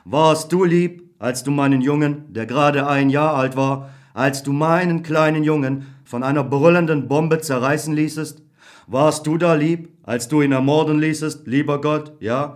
[0.06, 4.54] Warst du lieb, als du meinen Jungen, der gerade ein Jahr alt war, als du
[4.54, 8.43] meinen kleinen Jungen von einer brüllenden Bombe zerreißen ließest?
[8.89, 12.56] Warst du da lieb, als du ihn ermorden ließest, lieber Gott, ja?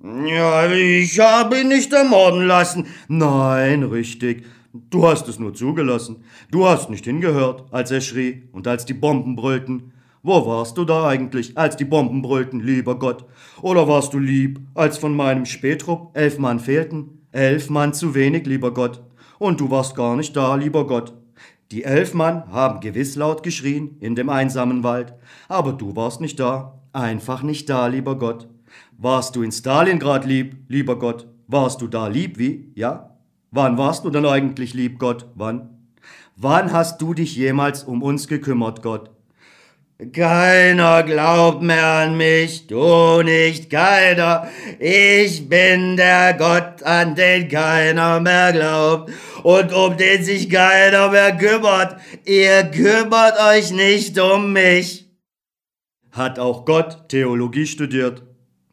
[0.00, 2.86] Ja, ich habe ihn nicht ermorden lassen.
[3.08, 4.44] Nein, richtig.
[4.72, 6.22] Du hast es nur zugelassen.
[6.52, 9.92] Du hast nicht hingehört, als er schrie und als die Bomben brüllten.
[10.22, 13.24] Wo warst du da eigentlich, als die Bomben brüllten, lieber Gott?
[13.60, 17.26] Oder warst du lieb, als von meinem Spätrupp elf Mann fehlten?
[17.32, 19.02] Elf Mann zu wenig, lieber Gott.
[19.40, 21.12] Und du warst gar nicht da, lieber Gott.
[21.72, 25.14] Die elf Mann haben gewiss laut geschrien in dem einsamen Wald,
[25.48, 28.46] aber du warst nicht da, einfach nicht da, lieber Gott.
[28.98, 31.26] Warst du in Stalingrad lieb, lieber Gott?
[31.46, 32.70] Warst du da lieb wie?
[32.74, 33.16] Ja?
[33.50, 35.30] Wann warst du denn eigentlich lieb, Gott?
[35.34, 35.70] Wann?
[36.36, 39.10] Wann hast du dich jemals um uns gekümmert, Gott?
[40.10, 44.48] Keiner glaubt mehr an mich, du nicht, keiner.
[44.80, 49.12] Ich bin der Gott, an den keiner mehr glaubt
[49.44, 51.96] und um den sich keiner mehr kümmert.
[52.24, 55.08] Ihr kümmert euch nicht um mich.
[56.10, 58.24] Hat auch Gott Theologie studiert.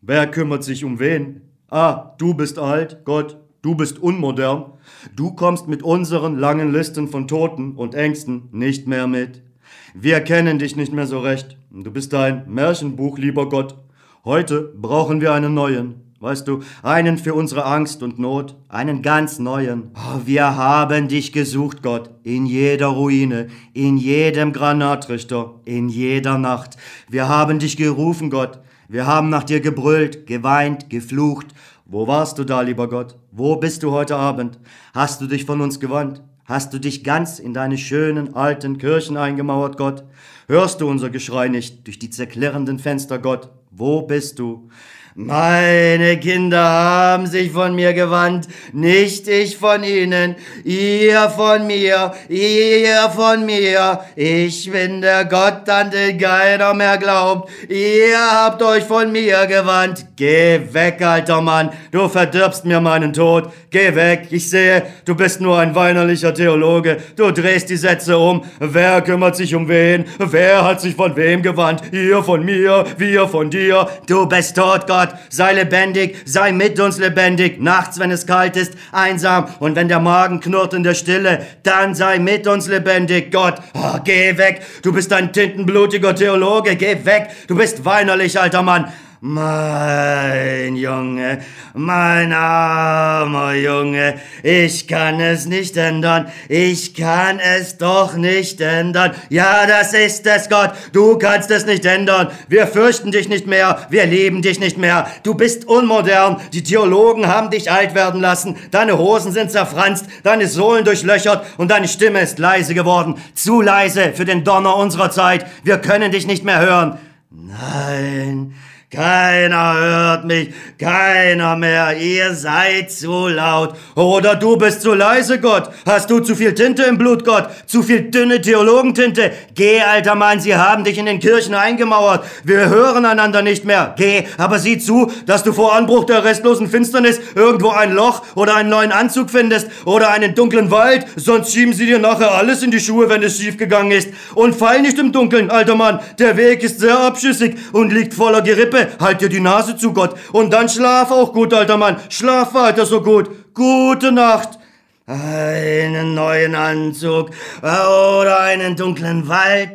[0.02, 1.42] Wer kümmert sich um wen?
[1.70, 4.74] Ah, du bist alt, Gott, du bist unmodern.
[5.16, 9.44] Du kommst mit unseren langen Listen von Toten und Ängsten nicht mehr mit.
[9.94, 11.58] Wir kennen dich nicht mehr so recht.
[11.72, 13.76] Du bist ein Märchenbuch, lieber Gott.
[14.24, 16.10] Heute brauchen wir einen neuen.
[16.20, 19.92] Weißt du, einen für unsere Angst und Not, einen ganz neuen.
[19.96, 26.76] Oh, wir haben dich gesucht, Gott, in jeder Ruine, in jedem Granatrichter, in jeder Nacht.
[27.08, 28.60] Wir haben dich gerufen, Gott.
[28.90, 31.48] Wir haben nach dir gebrüllt, geweint, geflucht.
[31.86, 33.18] Wo warst du da, lieber Gott?
[33.32, 34.60] Wo bist du heute Abend?
[34.94, 36.22] Hast du dich von uns gewandt?
[36.50, 40.04] Hast du dich ganz in deine schönen alten Kirchen eingemauert, Gott?
[40.48, 43.52] Hörst du unser Geschrei nicht durch die zerklirrenden Fenster, Gott?
[43.70, 44.68] Wo bist du?
[45.16, 53.10] Meine Kinder haben sich von mir gewandt, nicht ich von ihnen, ihr von mir, ihr
[53.16, 54.02] von mir.
[54.16, 57.50] Ich bin der Gott, an den keiner mehr glaubt.
[57.68, 60.06] Ihr habt euch von mir gewandt.
[60.16, 63.50] Geh weg, alter Mann, du verdirbst mir meinen Tod.
[63.72, 66.98] Geh weg, ich sehe, du bist nur ein weinerlicher Theologe.
[67.16, 68.44] Du drehst die Sätze um.
[68.60, 70.06] Wer kümmert sich um wen?
[70.20, 71.82] Wer hat sich von wem gewandt?
[71.92, 73.88] Ihr von mir, wir von dir.
[74.06, 74.99] Du bist tot, Gott.
[75.00, 79.88] Gott, sei lebendig, sei mit uns lebendig, nachts, wenn es kalt ist, einsam und wenn
[79.88, 83.62] der Magen knurrt in der Stille, dann sei mit uns lebendig, Gott.
[83.76, 88.92] Oh, geh weg, du bist ein tintenblutiger Theologe, geh weg, du bist weinerlich, alter Mann.
[89.22, 91.40] Mein Junge,
[91.74, 99.12] mein armer Junge, ich kann es nicht ändern, ich kann es doch nicht ändern.
[99.28, 102.30] Ja, das ist es, Gott, du kannst es nicht ändern.
[102.48, 105.06] Wir fürchten dich nicht mehr, wir lieben dich nicht mehr.
[105.24, 110.48] Du bist unmodern, die Theologen haben dich alt werden lassen, deine Hosen sind zerfranst, deine
[110.48, 113.16] Sohlen durchlöchert und deine Stimme ist leise geworden.
[113.34, 115.46] Zu leise für den Donner unserer Zeit.
[115.66, 117.00] Wir können dich nicht mehr hören.
[117.30, 118.56] Nein.
[118.92, 120.50] Keiner hört mich,
[120.80, 123.76] keiner mehr, ihr seid zu laut.
[123.94, 125.70] Oder du bist zu leise, Gott.
[125.86, 127.50] Hast du zu viel Tinte im Blut, Gott?
[127.68, 129.32] Zu viel dünne Theologentinte?
[129.54, 132.26] Geh, alter Mann, sie haben dich in den Kirchen eingemauert.
[132.44, 133.94] Wir hören einander nicht mehr.
[133.96, 138.56] Geh, aber sieh zu, dass du vor Anbruch der restlosen Finsternis irgendwo ein Loch oder
[138.56, 142.72] einen neuen Anzug findest oder einen dunklen Wald, sonst schieben sie dir nachher alles in
[142.72, 144.10] die Schuhe, wenn es schiefgegangen ist.
[144.34, 146.00] Und fall nicht im Dunkeln, alter Mann.
[146.18, 148.79] Der Weg ist sehr abschüssig und liegt voller Gerippe.
[148.80, 150.16] Treppe, halt dir die Nase zu, Gott.
[150.32, 151.98] Und dann schlaf auch gut, alter Mann.
[152.10, 153.54] Schlaf weiter so gut.
[153.54, 154.60] Gute Nacht.
[155.06, 159.72] Einen neuen Anzug oder einen dunklen Wald.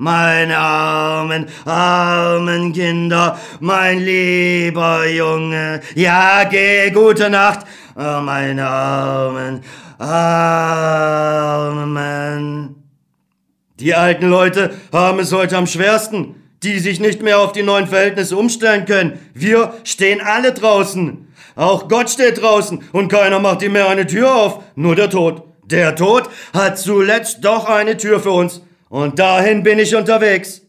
[0.00, 5.80] Meine armen, armen Kinder, mein lieber Junge.
[5.96, 7.66] Ja, geh, gute Nacht.
[7.96, 9.60] Oh, meine armen,
[9.98, 11.28] armen.
[13.80, 17.86] Die alten Leute haben es heute am schwersten die sich nicht mehr auf die neuen
[17.86, 19.18] Verhältnisse umstellen können.
[19.34, 21.28] Wir stehen alle draußen.
[21.54, 25.42] Auch Gott steht draußen und keiner macht ihm mehr eine Tür auf, nur der Tod.
[25.64, 28.62] Der Tod hat zuletzt doch eine Tür für uns.
[28.88, 30.62] Und dahin bin ich unterwegs.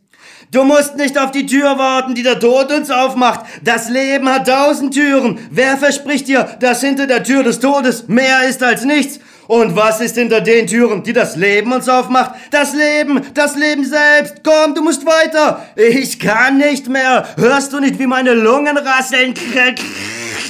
[0.52, 3.46] Du musst nicht auf die Tür warten, die der Tod uns aufmacht.
[3.64, 5.40] Das Leben hat tausend Türen.
[5.52, 9.20] Wer verspricht dir, dass hinter der Tür des Todes mehr ist als nichts?
[9.50, 12.36] Und was ist hinter den Türen, die das Leben uns aufmacht?
[12.52, 14.44] Das Leben, das Leben selbst.
[14.44, 15.66] Komm, du musst weiter.
[15.76, 17.28] Ich kann nicht mehr.
[17.36, 19.34] Hörst du nicht, wie meine Lungen rasseln?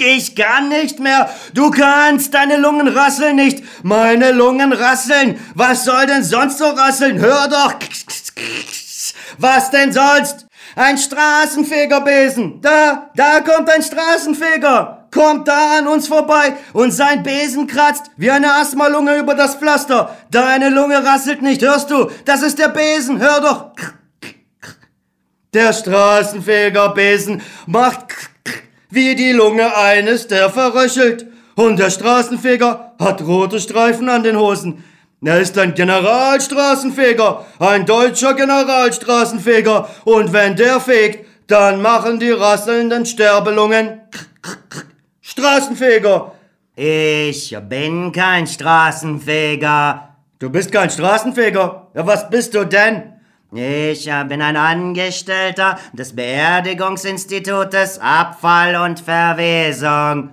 [0.01, 1.29] Ich kann nicht mehr.
[1.53, 3.63] Du kannst, deine Lungen rasseln nicht.
[3.83, 5.39] Meine Lungen rasseln.
[5.55, 7.19] Was soll denn sonst so rasseln?
[7.19, 7.75] Hör doch.
[9.37, 10.45] Was denn sonst?
[10.75, 12.59] Ein Straßenfegerbesen.
[12.59, 18.31] Da, da kommt ein Straßenfeger kommt da an uns vorbei und sein Besen kratzt wie
[18.31, 20.15] eine Asthmalunge über das Pflaster.
[20.31, 22.09] Deine Lunge rasselt nicht, hörst du?
[22.25, 23.71] Das ist der Besen, hör doch.
[25.53, 28.15] Der Straßenfegerbesen macht
[28.91, 31.27] wie die Lunge eines, der verröchelt.
[31.55, 34.83] Und der Straßenfeger hat rote Streifen an den Hosen.
[35.21, 39.89] Er ist ein Generalstraßenfeger, ein deutscher Generalstraßenfeger.
[40.05, 44.01] Und wenn der fegt, dann machen die rasselnden Sterbelungen
[45.39, 46.33] Straßenfeger.
[46.75, 50.09] Ich bin kein Straßenfeger.
[50.37, 51.87] Du bist kein Straßenfeger.
[51.93, 53.13] Ja, was bist du denn?
[53.53, 60.31] Ich bin ein Angestellter des Beerdigungsinstitutes Abfall und Verwesung.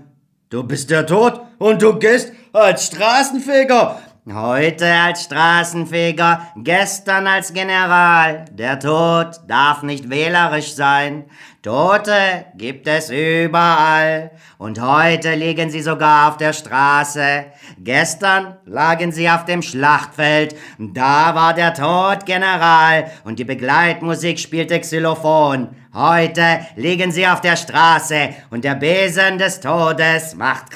[0.51, 4.01] Du bist der Tod und du gehst als Straßenfeger.
[4.29, 8.45] Heute als Straßenfeger, gestern als General.
[8.51, 11.27] Der Tod darf nicht wählerisch sein.
[11.67, 14.31] Tote gibt es überall.
[14.57, 17.47] Und heute liegen sie sogar auf der Straße.
[17.81, 20.55] Gestern lagen sie auf dem Schlachtfeld.
[20.79, 25.71] Da war der Tod General und die Begleitmusik spielte Xylophon.
[25.93, 30.67] Heute liegen sie auf der Straße und der Besen des Todes macht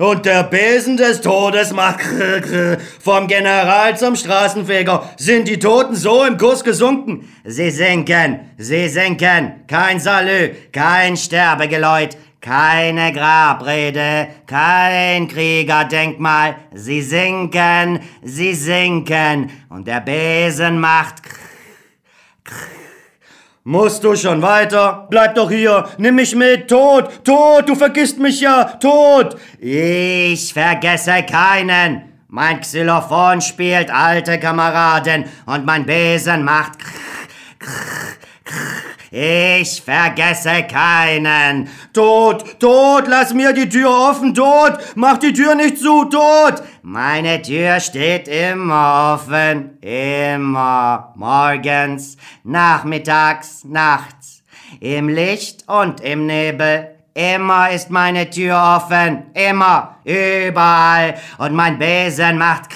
[0.00, 2.00] und der Besen des Todes macht
[3.04, 5.10] vom General zum Straßenfeger.
[5.18, 7.28] Sind die Toten so im Kurs gesunken?
[7.44, 9.66] Sie sinken, sie sinken.
[9.66, 16.56] Kein Salü, kein Sterbegeläut, keine Grabrede, kein Kriegerdenkmal.
[16.72, 19.50] Sie sinken, sie sinken.
[19.68, 21.16] Und der Besen macht
[23.64, 25.06] Musst du schon weiter?
[25.10, 29.36] Bleib doch hier, nimm mich mit, tot, tot, du vergisst mich ja, tot.
[29.58, 32.04] Ich vergesse keinen.
[32.28, 36.78] Mein Xylophon spielt alte Kameraden und mein Besen macht
[39.10, 41.68] ich vergesse keinen.
[41.92, 46.62] Tot, tot, lass mir die Tür offen, tot, mach die Tür nicht zu, tot.
[46.82, 54.42] Meine Tür steht immer offen, immer, morgens, nachmittags, nachts,
[54.80, 56.96] im Licht und im Nebel.
[57.12, 62.70] Immer ist meine Tür offen, immer, überall, und mein Besen macht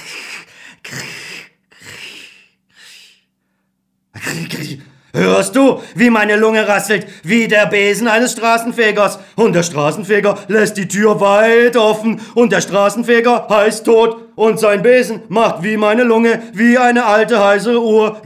[5.14, 9.20] Hörst du, wie meine Lunge rasselt, wie der Besen eines Straßenfegers?
[9.36, 14.82] Und der Straßenfeger lässt die Tür weit offen und der Straßenfeger heißt tot und sein
[14.82, 18.20] Besen macht wie meine Lunge, wie eine alte heiße Uhr.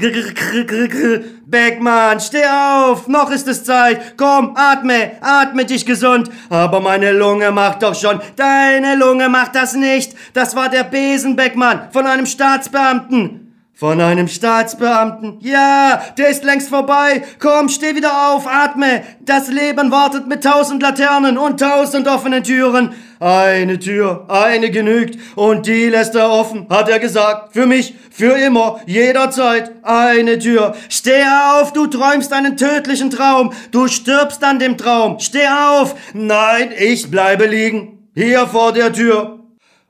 [1.44, 4.16] Beckmann, steh auf, noch ist es Zeit.
[4.16, 6.30] Komm, atme, atme dich gesund.
[6.48, 10.14] Aber meine Lunge macht doch schon, deine Lunge macht das nicht.
[10.32, 13.47] Das war der Besen, Beckmann, von einem Staatsbeamten.
[13.78, 15.38] Von einem Staatsbeamten.
[15.38, 17.22] Ja, der ist längst vorbei.
[17.38, 19.04] Komm, steh wieder auf, atme.
[19.20, 22.92] Das Leben wartet mit tausend Laternen und tausend offenen Türen.
[23.20, 25.20] Eine Tür, eine genügt.
[25.36, 27.52] Und die lässt er offen, hat er gesagt.
[27.52, 29.70] Für mich, für immer, jederzeit.
[29.84, 30.74] Eine Tür.
[30.88, 33.52] Steh auf, du träumst einen tödlichen Traum.
[33.70, 35.20] Du stirbst an dem Traum.
[35.20, 35.94] Steh auf.
[36.14, 38.10] Nein, ich bleibe liegen.
[38.12, 39.38] Hier vor der Tür.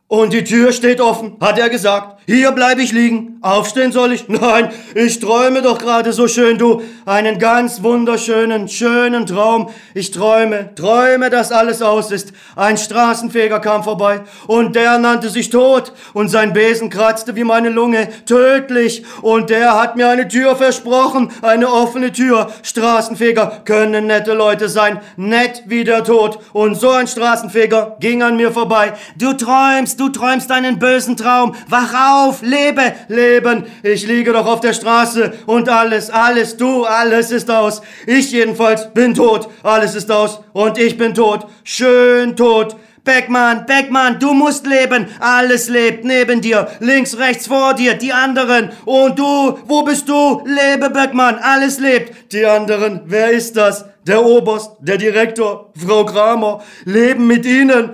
[0.08, 2.17] Und die Tür steht offen, hat er gesagt.
[2.28, 3.38] Hier bleibe ich liegen.
[3.40, 4.28] Aufstehen soll ich?
[4.28, 6.82] Nein, ich träume doch gerade so schön, du.
[7.06, 9.70] Einen ganz wunderschönen, schönen Traum.
[9.94, 12.34] Ich träume, träume, dass alles aus ist.
[12.54, 17.70] Ein Straßenfeger kam vorbei und der nannte sich Tod und sein Besen kratzte wie meine
[17.70, 18.08] Lunge.
[18.26, 19.04] Tödlich.
[19.22, 21.30] Und der hat mir eine Tür versprochen.
[21.40, 22.50] Eine offene Tür.
[22.62, 25.00] Straßenfeger können nette Leute sein.
[25.16, 26.40] Nett wie der Tod.
[26.52, 28.92] Und so ein Straßenfeger ging an mir vorbei.
[29.16, 31.54] Du träumst, du träumst einen bösen Traum.
[31.68, 32.17] Wach auf!
[32.26, 33.64] Auf, lebe, leben.
[33.82, 37.82] Ich liege doch auf der Straße und alles, alles, du, alles ist aus.
[38.06, 42.76] Ich jedenfalls bin tot, alles ist aus und ich bin tot, schön tot.
[43.04, 45.06] Beckmann, Beckmann, du musst leben.
[45.18, 48.70] Alles lebt neben dir, links, rechts vor dir, die anderen.
[48.84, 50.42] Und du, wo bist du?
[50.44, 52.32] Lebe, Beckmann, alles lebt.
[52.32, 53.86] Die anderen, wer ist das?
[54.08, 57.90] Der Oberst, der Direktor, Frau Kramer, leben mit Ihnen.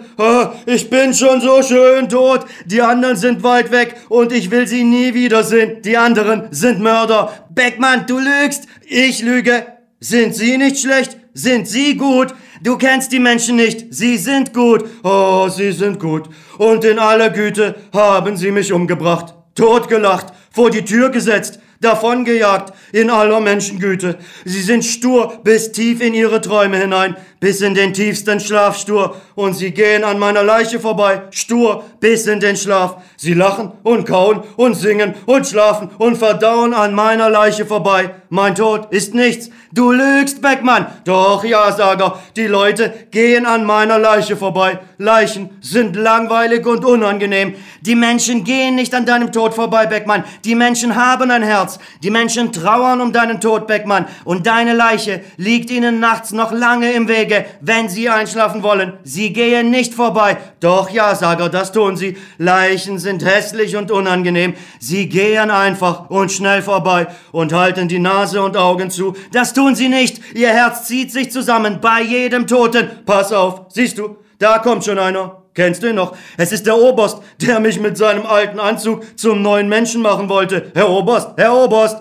[0.65, 2.47] Ich bin schon so schön tot.
[2.67, 5.83] Die anderen sind weit weg und ich will sie nie wiedersehen.
[5.83, 7.33] Die anderen sind Mörder.
[7.51, 8.69] Beckmann, du lügst.
[8.87, 9.67] Ich lüge.
[9.99, 11.17] Sind Sie nicht schlecht?
[11.33, 12.33] Sind Sie gut?
[12.63, 13.93] Du kennst die Menschen nicht.
[13.93, 14.85] Sie sind gut.
[15.03, 16.29] Oh, sie sind gut.
[16.59, 19.35] Und in aller Güte haben sie mich umgebracht.
[19.57, 24.19] Totgelacht, vor die Tür gesetzt, davongejagt in aller Menschengüte.
[24.45, 29.17] Sie sind stur bis tief in ihre Träume hinein, bis in den tiefsten Schlaf stur.
[29.35, 32.97] Und sie gehen an meiner Leiche vorbei, stur bis in den Schlaf.
[33.19, 38.15] Sie lachen und kauen und singen und schlafen und verdauen an meiner Leiche vorbei.
[38.31, 39.51] Mein Tod ist nichts.
[39.73, 40.87] Du lügst, Beckmann.
[41.05, 44.79] Doch, ja, Sager, die Leute gehen an meiner Leiche vorbei.
[44.99, 47.55] Leichen sind langweilig und unangenehm.
[47.83, 50.25] Die Menschen gehen nicht an deinem Tod vorbei, Beckmann.
[50.45, 51.79] Die Menschen haben ein Herz.
[52.03, 54.07] Die Menschen trauern um deinen Tod, Beckmann.
[54.25, 57.34] Und deine Leiche liegt ihnen nachts noch lange im Wege.
[57.35, 58.95] Pflege, wenn Sie einschlafen wollen.
[59.03, 60.37] Sie gehen nicht vorbei.
[60.61, 62.17] Doch ja, Sager, das tun Sie.
[62.39, 64.55] Leichen sind hässlich und unangenehm.
[64.81, 69.15] Sie gehen einfach und schnell vorbei und halten die Nase und Augen zu.
[69.33, 70.21] Das tun Sie nicht.
[70.35, 72.89] Ihr Herz zieht sich zusammen bei jedem Toten.
[73.07, 75.43] Pass auf, siehst du, da kommt schon einer.
[75.55, 76.17] Kennst du ihn noch?
[76.37, 80.73] Es ist der Oberst, der mich mit seinem alten Anzug zum neuen Menschen machen wollte.
[80.75, 81.99] Herr Oberst, Herr Oberst.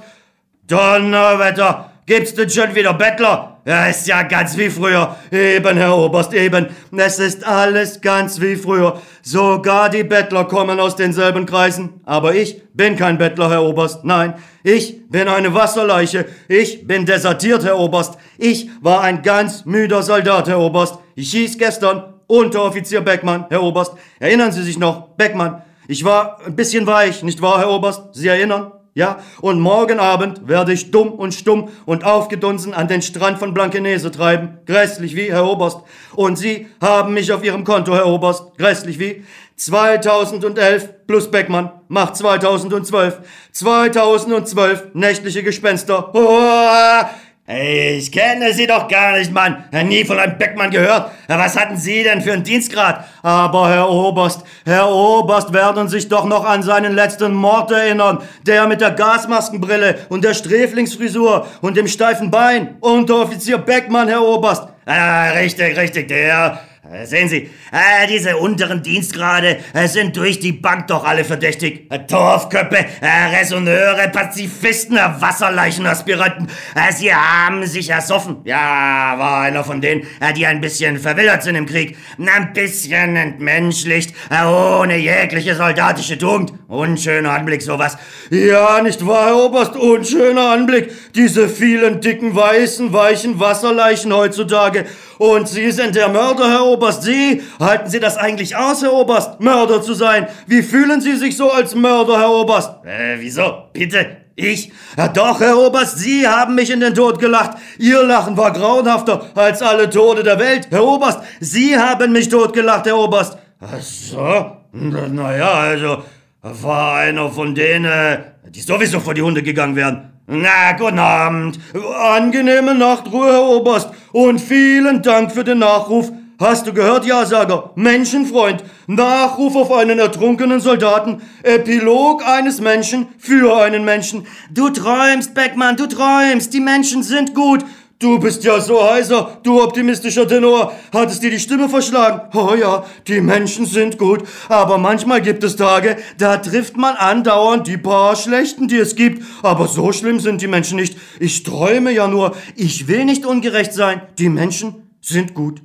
[0.65, 3.52] Donnerwetter, gibt's denn schon wieder Bettler?
[3.65, 5.15] Ja, ist ja ganz wie früher.
[5.31, 6.67] Eben, Herr Oberst, eben.
[6.91, 9.01] Es ist alles ganz wie früher.
[9.21, 12.01] Sogar die Bettler kommen aus denselben Kreisen.
[12.03, 14.03] Aber ich bin kein Bettler, Herr Oberst.
[14.03, 14.33] Nein,
[14.63, 16.25] ich bin eine Wasserleiche.
[16.49, 18.17] Ich bin desertiert, Herr Oberst.
[18.37, 20.97] Ich war ein ganz müder Soldat, Herr Oberst.
[21.15, 23.93] Ich hieß gestern Unteroffizier Beckmann, Herr Oberst.
[24.19, 25.61] Erinnern Sie sich noch, Beckmann?
[25.87, 28.01] Ich war ein bisschen weich, nicht wahr, Herr Oberst?
[28.13, 28.73] Sie erinnern?
[28.95, 33.51] Ja, und morgen Abend werde ich dumm und stumm und aufgedunsen an den Strand von
[33.51, 34.59] Blankenese treiben.
[34.67, 35.79] Grässlich wie, Herr Oberst.
[36.15, 38.55] Und Sie haben mich auf Ihrem Konto, Herr Oberst.
[38.55, 39.23] Grässlich wie.
[39.55, 43.21] 2011 plus Beckmann macht 2012.
[43.51, 46.13] 2012 nächtliche Gespenster.
[46.13, 47.05] Oh,
[47.45, 49.65] ich kenne Sie doch gar nicht, Mann.
[49.85, 51.11] Nie von einem Beckmann gehört.
[51.27, 53.03] Was hatten Sie denn für einen Dienstgrad?
[53.21, 58.19] Aber Herr Oberst, Herr Oberst werden sich doch noch an seinen letzten Mord erinnern.
[58.45, 62.77] Der mit der Gasmaskenbrille und der Sträflingsfrisur und dem steifen Bein.
[62.79, 64.63] Unteroffizier Beckmann, Herr Oberst.
[64.85, 66.59] Ah, richtig, richtig, der
[67.05, 71.87] sehen Sie, äh, diese unteren Dienstgrade äh, sind durch die Bank doch alle verdächtig.
[71.89, 76.49] Äh, Torfköppe, äh, Resonneure, Pazifisten, äh, Wasserleichenaspiranten.
[76.75, 78.41] Äh, sie haben sich ersoffen.
[78.43, 81.97] Ja, war einer von denen, äh, die ein bisschen verwildert sind im Krieg.
[82.19, 86.51] Ein bisschen entmenschlicht, äh, ohne jegliche soldatische Tugend.
[86.67, 87.97] Unschöner Anblick, sowas.
[88.29, 89.77] Ja, nicht wahr, Herr Oberst?
[89.77, 90.91] Unschöner Anblick.
[91.15, 94.85] Diese vielen dicken, weißen, weichen Wasserleichen heutzutage.
[95.17, 96.72] Und Sie sind der Mörder, Herr Oberst.
[97.01, 97.41] Sie?
[97.59, 100.27] Halten Sie das eigentlich aus, Herr Oberst, Mörder zu sein?
[100.47, 102.71] Wie fühlen Sie sich so als Mörder, Herr Oberst?
[102.85, 103.65] Äh, wieso?
[103.73, 104.17] Bitte?
[104.35, 104.71] Ich?
[104.97, 107.57] Ja doch, Herr Oberst, Sie haben mich in den Tod gelacht.
[107.77, 110.67] Ihr Lachen war grauenhafter als alle Tode der Welt.
[110.71, 113.37] Herr Oberst, Sie haben mich totgelacht, Herr Oberst.
[113.61, 114.57] Ach so?
[114.71, 116.03] Naja, also,
[116.41, 120.13] war einer von denen, die sowieso vor die Hunde gegangen wären.
[120.25, 121.59] Na, guten Abend.
[121.99, 123.89] Angenehme Nachtruhe, Herr Oberst.
[124.13, 126.11] Und vielen Dank für den Nachruf.
[126.43, 127.71] Hast du gehört, Ja-Sager?
[127.75, 128.65] Menschenfreund.
[128.87, 131.21] Nachruf auf einen ertrunkenen Soldaten.
[131.41, 134.27] Epilog eines Menschen für einen Menschen.
[134.51, 136.53] Du träumst, Beckmann, du träumst.
[136.53, 137.63] Die Menschen sind gut.
[137.97, 140.73] Du bist ja so heiser, du optimistischer Tenor.
[140.91, 142.23] Hattest dir die Stimme verschlagen?
[142.37, 144.23] Oh ja, die Menschen sind gut.
[144.49, 149.23] Aber manchmal gibt es Tage, da trifft man andauernd die paar Schlechten, die es gibt.
[149.43, 150.97] Aber so schlimm sind die Menschen nicht.
[151.21, 152.35] Ich träume ja nur.
[152.57, 154.01] Ich will nicht ungerecht sein.
[154.17, 155.61] Die Menschen sind gut.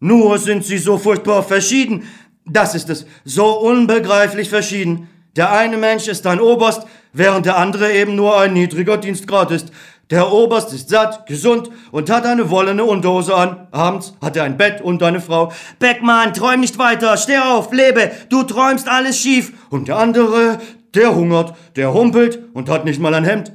[0.00, 2.08] Nur sind sie so furchtbar verschieden.
[2.46, 3.06] Das ist es.
[3.24, 5.08] So unbegreiflich verschieden.
[5.36, 9.70] Der eine Mensch ist ein Oberst, während der andere eben nur ein niedriger Dienstgrad ist.
[10.10, 13.68] Der Oberst ist satt, gesund und hat eine wollene Unterhose an.
[13.70, 15.52] Abends hat er ein Bett und eine Frau.
[15.78, 19.52] Beckmann, träum nicht weiter, steh auf, lebe, du träumst alles schief.
[19.70, 20.58] Und der andere,
[20.94, 23.52] der hungert, der humpelt und hat nicht mal ein Hemd.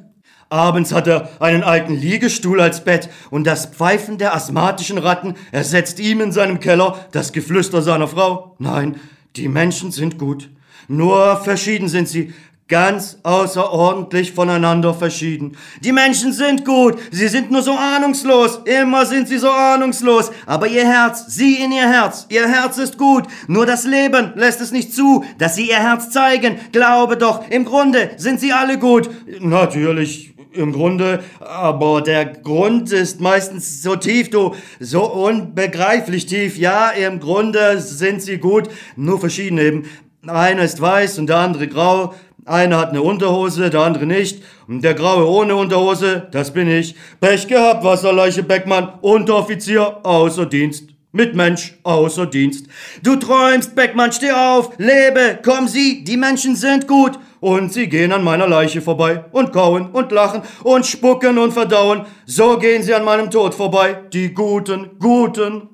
[0.56, 6.00] Abends hat er einen alten Liegestuhl als Bett und das Pfeifen der asthmatischen Ratten ersetzt
[6.00, 8.56] ihm in seinem Keller das Geflüster seiner Frau.
[8.58, 8.96] Nein,
[9.36, 10.50] die Menschen sind gut.
[10.88, 12.34] Nur verschieden sind sie,
[12.68, 15.56] ganz außerordentlich voneinander verschieden.
[15.82, 20.68] Die Menschen sind gut, sie sind nur so ahnungslos, immer sind sie so ahnungslos, aber
[20.68, 24.72] ihr Herz, sie in ihr Herz, ihr Herz ist gut, nur das Leben lässt es
[24.72, 26.58] nicht zu, dass sie ihr Herz zeigen.
[26.72, 29.10] Glaube doch, im Grunde sind sie alle gut.
[29.42, 36.58] Natürlich, im Grunde, aber der Grund ist meistens so tief, du, so unbegreiflich tief.
[36.58, 39.84] Ja, im Grunde sind sie gut, nur verschieden eben.
[40.28, 42.14] Einer ist weiß und der andere grau.
[42.46, 44.44] Einer hat eine Unterhose, der andere nicht.
[44.68, 46.96] Und der Graue ohne Unterhose, das bin ich.
[47.20, 50.90] Pech gehabt, Wasserleiche Beckmann, Unteroffizier, außer Dienst.
[51.12, 52.68] Mitmensch, außer Dienst.
[53.02, 57.18] Du träumst, Beckmann, steh auf, lebe, komm sie, die Menschen sind gut.
[57.40, 62.06] Und sie gehen an meiner Leiche vorbei und kauen und lachen und spucken und verdauen.
[62.26, 65.70] So gehen sie an meinem Tod vorbei, die Guten, Guten.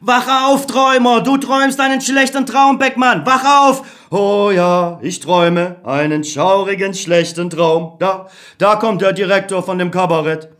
[0.00, 3.82] Wach auf, Träumer, du träumst einen schlechten Traum, Beckmann, wach auf!
[4.10, 7.96] Oh ja, ich träume einen schaurigen, schlechten Traum.
[7.98, 8.28] Da,
[8.58, 10.50] da kommt der Direktor von dem Kabarett.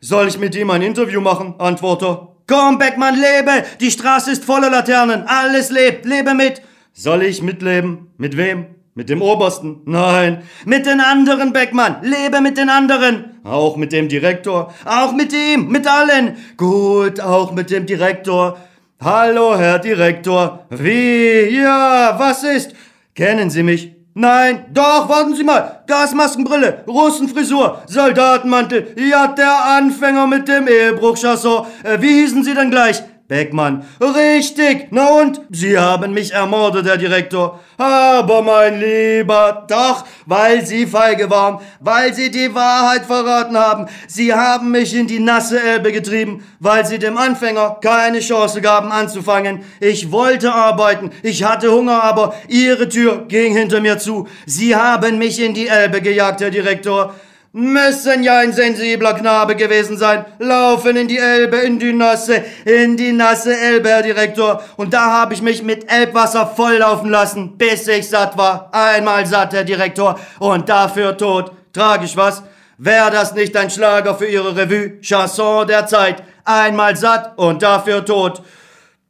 [0.00, 1.56] Soll ich mit ihm ein Interview machen?
[1.58, 2.36] Antworter.
[2.46, 3.66] Komm, Beckmann, lebe!
[3.80, 6.62] Die Straße ist voller Laternen, alles lebt, lebe mit!
[6.94, 8.12] Soll ich mitleben?
[8.16, 8.75] Mit wem?
[8.98, 9.82] Mit dem Obersten?
[9.84, 10.42] Nein.
[10.64, 11.96] Mit den anderen, Beckmann.
[12.00, 13.38] Lebe mit den anderen.
[13.44, 14.72] Auch mit dem Direktor?
[14.86, 16.38] Auch mit ihm, mit allen.
[16.56, 18.56] Gut, auch mit dem Direktor.
[18.98, 20.64] Hallo, Herr Direktor.
[20.70, 21.58] Wie?
[21.58, 22.72] Ja, was ist?
[23.14, 23.92] Kennen Sie mich?
[24.14, 25.82] Nein, doch, warten Sie mal.
[25.86, 28.94] Gasmaskenbrille, Russenfrisur, Soldatenmantel.
[28.96, 31.66] Ja, der Anfänger mit dem Ehebruchchasson.
[31.82, 33.02] Äh, wie hießen Sie denn gleich?
[33.28, 33.84] Beckmann.
[34.00, 34.88] Richtig.
[34.90, 35.40] Na und?
[35.50, 37.58] Sie haben mich ermordet, Herr Direktor.
[37.76, 43.86] Aber mein Lieber, doch, weil Sie feige waren, weil Sie die Wahrheit verraten haben.
[44.06, 48.92] Sie haben mich in die nasse Elbe getrieben, weil Sie dem Anfänger keine Chance gaben
[48.92, 49.64] anzufangen.
[49.80, 54.28] Ich wollte arbeiten, ich hatte Hunger, aber Ihre Tür ging hinter mir zu.
[54.46, 57.14] Sie haben mich in die Elbe gejagt, Herr Direktor
[57.56, 60.26] müssen ja ein sensibler Knabe gewesen sein.
[60.38, 64.62] Laufen in die Elbe, in die nasse, in die nasse Elbe, Herr Direktor.
[64.76, 68.68] Und da habe ich mich mit Elbwasser volllaufen lassen, bis ich satt war.
[68.72, 70.20] Einmal satt, Herr Direktor.
[70.38, 71.50] Und dafür tot.
[71.72, 72.42] Tragisch, was?
[72.76, 75.00] Wäre das nicht ein Schlager für Ihre Revue?
[75.00, 76.22] Chanson der Zeit.
[76.44, 78.42] Einmal satt und dafür tot.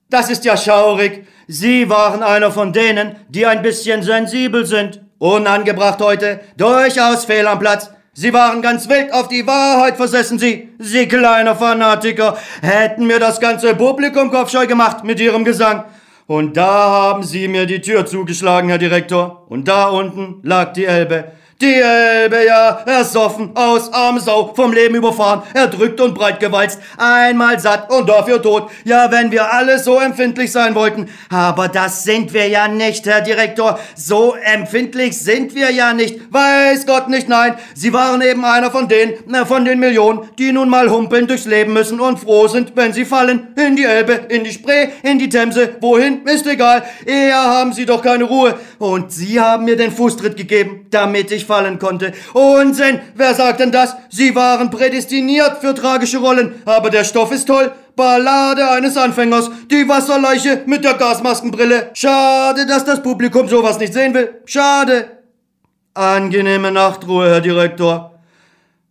[0.09, 1.27] Das ist ja schaurig.
[1.49, 5.01] Sie waren einer von denen, die ein bisschen sensibel sind.
[5.19, 7.91] Unangebracht heute, durchaus fehl am Platz.
[8.19, 13.41] Sie waren ganz wild auf die Wahrheit versessen, Sie, Sie kleiner Fanatiker, hätten mir das
[13.41, 15.85] ganze Publikum kopfscheu gemacht mit Ihrem Gesang.
[16.27, 19.45] Und da haben Sie mir die Tür zugeschlagen, Herr Direktor.
[19.51, 21.33] Und da unten lag die Elbe.
[21.59, 27.59] Die Elbe, ja, ersoffen, aus, arme Sau, vom Leben überfahren, erdrückt und breit gewalzt, einmal
[27.59, 28.71] satt und dafür tot.
[28.85, 31.09] Ja, wenn wir alle so empfindlich sein wollten.
[31.31, 33.79] Aber das sind wir ja nicht, Herr Direktor.
[33.95, 36.31] So empfindlich sind wir ja nicht.
[36.31, 37.55] Weiß Gott nicht, nein.
[37.75, 41.47] Sie waren eben einer von denen, na, von den Millionen, die nun mal humpeln durchs
[41.47, 43.55] Leben müssen und froh sind, wenn sie fallen.
[43.57, 46.85] In die Elbe, in die Spree, in die Themse, wohin, ist egal.
[47.07, 48.59] Eher haben sie doch keine Ruhe.
[48.79, 52.13] Und sie haben mir den Fußtritt gegeben, damit ich fallen konnte.
[52.35, 53.01] Unsinn!
[53.15, 53.97] Wer sagt denn das?
[54.11, 57.73] Sie waren prädestiniert für tragische Rollen, aber der Stoff ist toll.
[57.97, 61.91] Ballade eines Anfängers, die Wasserleiche mit der Gasmaskenbrille.
[61.95, 64.35] Schade, dass das Publikum sowas nicht sehen will.
[64.45, 65.23] Schade.
[65.95, 68.19] Angenehme Nachtruhe, Herr Direktor.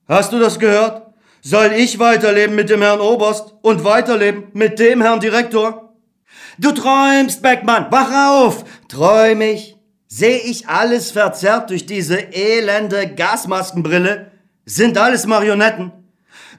[0.07, 1.03] Hast du das gehört?
[1.41, 5.93] Soll ich weiterleben mit dem Herrn Oberst und weiterleben mit dem Herrn Direktor?
[6.57, 8.63] Du träumst, Beckmann, wach auf!
[8.87, 9.74] Träum ich?
[10.17, 14.31] Sehe ich alles verzerrt durch diese elende Gasmaskenbrille?
[14.65, 15.91] Sind alles Marionetten?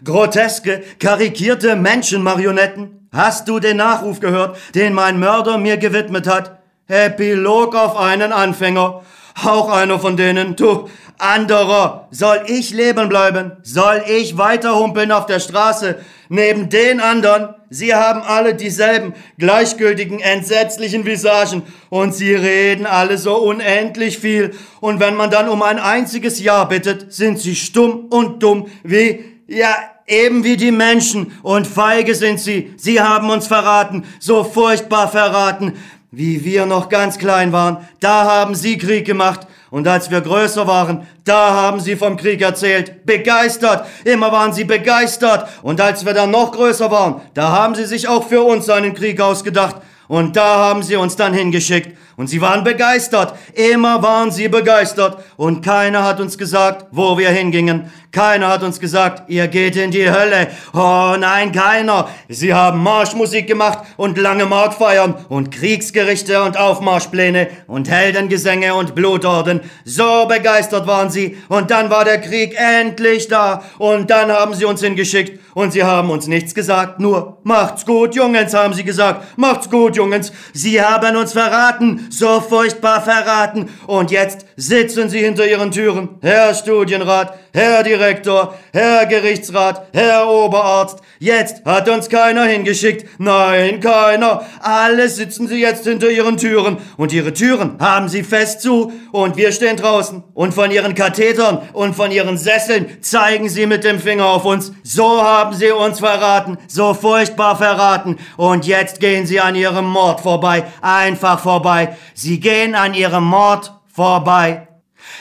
[0.05, 3.09] Groteske, karikierte Menschenmarionetten?
[3.11, 6.59] Hast du den Nachruf gehört, den mein Mörder mir gewidmet hat?
[6.87, 9.03] Epilog auf einen Anfänger.
[9.45, 12.09] Auch einer von denen, du anderer.
[12.11, 13.53] Soll ich leben bleiben?
[13.63, 15.97] Soll ich weiterhumpeln auf der Straße?
[16.29, 17.55] Neben den anderen?
[17.69, 24.55] Sie haben alle dieselben gleichgültigen, entsetzlichen Visagen und sie reden alle so unendlich viel.
[24.81, 29.25] Und wenn man dann um ein einziges Ja bittet, sind sie stumm und dumm wie,
[29.49, 29.75] ja,
[30.07, 31.33] eben wie die Menschen.
[31.43, 32.73] Und feige sind sie.
[32.77, 35.75] Sie haben uns verraten, so furchtbar verraten.
[36.13, 39.41] Wie wir noch ganz klein waren, da haben sie Krieg gemacht.
[39.71, 43.05] Und als wir größer waren, da haben sie vom Krieg erzählt.
[43.05, 43.87] Begeistert.
[44.05, 45.49] Immer waren sie begeistert.
[45.63, 48.95] Und als wir dann noch größer waren, da haben sie sich auch für uns einen
[48.95, 49.77] Krieg ausgedacht.
[50.07, 51.97] Und da haben sie uns dann hingeschickt.
[52.17, 53.35] Und sie waren begeistert.
[53.53, 55.23] Immer waren sie begeistert.
[55.37, 57.91] Und keiner hat uns gesagt, wo wir hingingen.
[58.11, 60.49] Keiner hat uns gesagt, ihr geht in die Hölle.
[60.73, 62.09] Oh nein, keiner.
[62.31, 69.61] Sie haben Marschmusik gemacht und lange Marktfeiern und Kriegsgerichte und Aufmarschpläne und Heldengesänge und Blutorden.
[69.85, 71.37] So begeistert waren sie.
[71.51, 73.63] Und dann war der Krieg endlich da.
[73.77, 75.39] Und dann haben sie uns hingeschickt.
[75.53, 77.01] Und sie haben uns nichts gesagt.
[77.01, 79.39] Nur, macht's gut, Jungens, haben sie gesagt.
[79.39, 80.33] Macht's gut, Jungens.
[80.53, 82.06] Sie haben uns verraten.
[82.11, 83.71] So furchtbar verraten.
[83.87, 86.19] Und jetzt sitzen sie hinter ihren Türen.
[86.23, 93.09] Herr Studienrat, Herr Direktor, Herr Gerichtsrat, Herr Oberarzt, jetzt hat uns keiner hingeschickt.
[93.19, 94.45] Nein, keiner.
[94.61, 99.39] Alle sitzen sie jetzt hinter ihren Türen und ihre Türen haben sie fest zu und
[99.39, 104.01] wir stehen draußen und von ihren Kathetern und von ihren Sesseln zeigen sie mit dem
[104.01, 104.73] Finger auf uns.
[104.83, 110.21] So haben sie uns verraten, so furchtbar verraten und jetzt gehen sie an ihrem Mord
[110.21, 111.97] vorbei, einfach vorbei.
[112.13, 114.66] Sie gehen an ihrem Mord vorbei.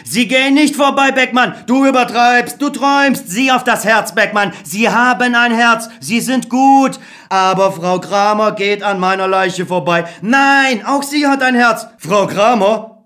[0.04, 1.56] Sie gehen nicht vorbei, Beckmann.
[1.68, 3.30] Du übertreibst, du träumst.
[3.30, 4.54] Sieh auf das Herz, Beckmann.
[4.64, 5.90] Sie haben ein Herz.
[6.00, 7.00] Sie sind gut.
[7.30, 10.06] Aber Frau Kramer geht an meiner Leiche vorbei.
[10.22, 11.88] Nein, auch sie hat ein Herz.
[11.98, 13.06] Frau Kramer?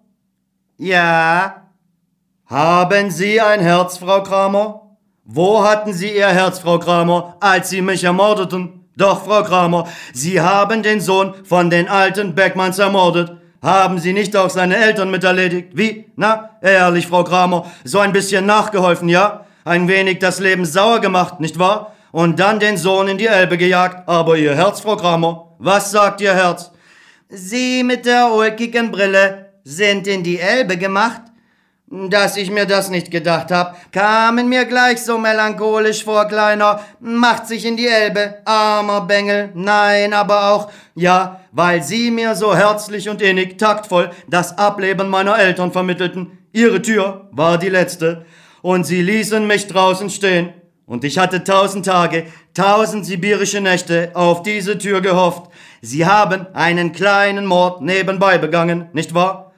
[0.77, 1.67] Ja.
[2.49, 4.97] Haben Sie ein Herz, Frau Kramer?
[5.23, 8.89] Wo hatten Sie Ihr Herz, Frau Kramer, als Sie mich ermordeten?
[8.95, 13.38] Doch, Frau Kramer, Sie haben den Sohn von den alten Beckmanns ermordet.
[13.61, 15.69] Haben Sie nicht auch seine Eltern mit erledigt?
[15.73, 16.05] Wie?
[16.15, 19.45] Na, ehrlich, Frau Kramer, so ein bisschen nachgeholfen, ja?
[19.69, 21.95] ein wenig das Leben sauer gemacht, nicht wahr?
[22.11, 24.09] Und dann den Sohn in die Elbe gejagt.
[24.09, 26.71] Aber Ihr Herz, Frau Kramer, was sagt Ihr Herz?
[27.29, 31.21] Sie mit der ulkigen Brille sind in die Elbe gemacht?
[31.91, 37.47] Dass ich mir das nicht gedacht hab, kamen mir gleich so melancholisch vor, Kleiner, macht
[37.47, 43.09] sich in die Elbe, armer Bengel, nein, aber auch, ja, weil Sie mir so herzlich
[43.09, 46.37] und innig, taktvoll das Ableben meiner Eltern vermittelten.
[46.53, 48.23] Ihre Tür war die letzte,
[48.61, 50.53] und Sie ließen mich draußen stehen,
[50.85, 55.49] und ich hatte tausend Tage, tausend sibirische Nächte auf diese Tür gehofft.
[55.81, 59.48] Sie haben einen kleinen Mord nebenbei begangen, nicht wahr?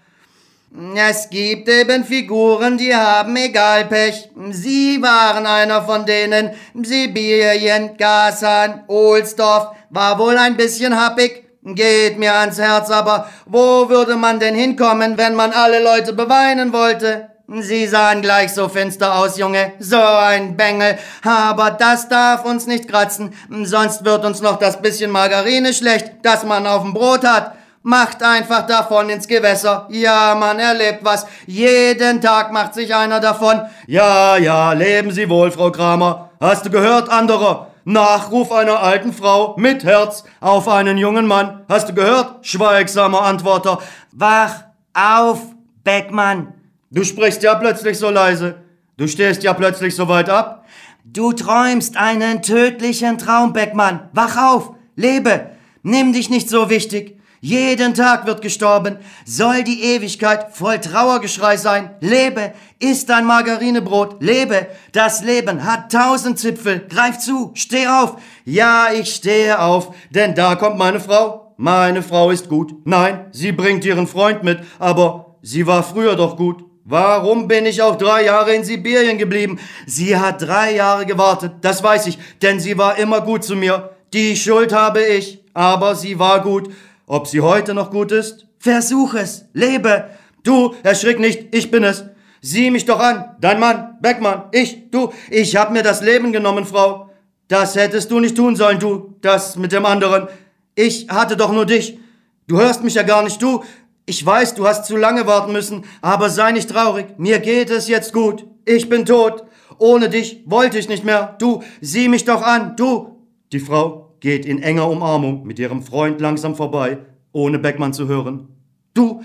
[0.95, 4.29] Es gibt eben Figuren, die haben Egalpech.
[4.51, 6.51] Sie waren einer von denen.
[6.81, 11.43] Sibirien, Gasan, Ohlsdorf, war wohl ein bisschen happig.
[11.63, 16.71] Geht mir ans Herz, aber wo würde man denn hinkommen, wenn man alle Leute beweinen
[16.71, 17.29] wollte?
[17.59, 19.73] Sie sahen gleich so finster aus, Junge.
[19.79, 20.97] So ein Bengel.
[21.21, 23.33] Aber das darf uns nicht kratzen.
[23.63, 27.57] Sonst wird uns noch das bisschen Margarine schlecht, das man auf dem Brot hat.
[27.83, 29.87] Macht einfach davon ins Gewässer.
[29.89, 31.25] Ja, man erlebt was.
[31.47, 33.61] Jeden Tag macht sich einer davon.
[33.87, 36.29] Ja, ja, leben Sie wohl, Frau Kramer.
[36.39, 37.71] Hast du gehört, anderer?
[37.83, 41.61] Nachruf einer alten Frau mit Herz auf einen jungen Mann.
[41.67, 43.79] Hast du gehört, schweigsamer Antworter?
[44.11, 45.41] Wach auf,
[45.83, 46.53] Beckmann.
[46.91, 48.57] Du sprichst ja plötzlich so leise.
[48.97, 50.65] Du stehst ja plötzlich so weit ab.
[51.03, 54.09] Du träumst einen tödlichen Traum, Beckmann.
[54.13, 55.49] Wach auf, lebe.
[55.81, 57.20] Nimm dich nicht so wichtig.
[57.43, 58.99] Jeden Tag wird gestorben.
[59.25, 61.89] Soll die Ewigkeit voll Trauergeschrei sein?
[61.99, 64.21] Lebe, isst dein Margarinebrot.
[64.21, 66.85] Lebe, das Leben hat tausend Zipfel.
[66.87, 68.17] Greif zu, steh auf.
[68.45, 71.55] Ja, ich stehe auf, denn da kommt meine Frau.
[71.57, 72.75] Meine Frau ist gut.
[72.85, 76.63] Nein, sie bringt ihren Freund mit, aber sie war früher doch gut.
[76.85, 79.59] Warum bin ich auch drei Jahre in Sibirien geblieben?
[79.87, 83.95] Sie hat drei Jahre gewartet, das weiß ich, denn sie war immer gut zu mir.
[84.13, 86.69] Die Schuld habe ich, aber sie war gut.
[87.11, 88.47] Ob sie heute noch gut ist?
[88.57, 90.11] Versuch es, lebe.
[90.43, 92.05] Du, erschrick nicht, ich bin es.
[92.39, 96.63] Sieh mich doch an, dein Mann, Beckmann, ich, du, ich hab mir das Leben genommen,
[96.63, 97.09] Frau.
[97.49, 100.29] Das hättest du nicht tun sollen, du, das mit dem anderen.
[100.73, 101.99] Ich hatte doch nur dich.
[102.47, 103.61] Du hörst mich ja gar nicht, du.
[104.05, 107.07] Ich weiß, du hast zu lange warten müssen, aber sei nicht traurig.
[107.17, 108.47] Mir geht es jetzt gut.
[108.63, 109.43] Ich bin tot.
[109.79, 111.35] Ohne dich wollte ich nicht mehr.
[111.39, 113.17] Du, sieh mich doch an, du.
[113.51, 116.99] Die Frau geht in enger Umarmung mit ihrem Freund langsam vorbei,
[117.33, 118.47] ohne Beckmann zu hören.
[118.93, 119.23] Du,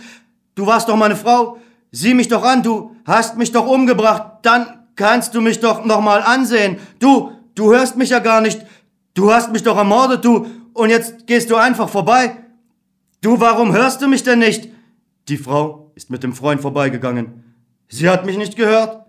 [0.55, 1.59] du warst doch meine Frau.
[1.93, 4.41] Sieh mich doch an, du hast mich doch umgebracht.
[4.43, 4.67] Dann
[4.97, 6.79] kannst du mich doch noch mal ansehen.
[6.99, 8.65] Du, du hörst mich ja gar nicht.
[9.15, 10.47] Du hast mich doch ermordet, du.
[10.73, 12.37] Und jetzt gehst du einfach vorbei.
[13.21, 14.69] Du, warum hörst du mich denn nicht?
[15.29, 17.45] Die Frau ist mit dem Freund vorbeigegangen.
[17.89, 19.05] Sie hat mich nicht gehört.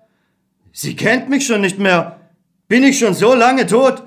[0.71, 2.19] Sie kennt mich schon nicht mehr.
[2.67, 4.03] Bin ich schon so lange tot?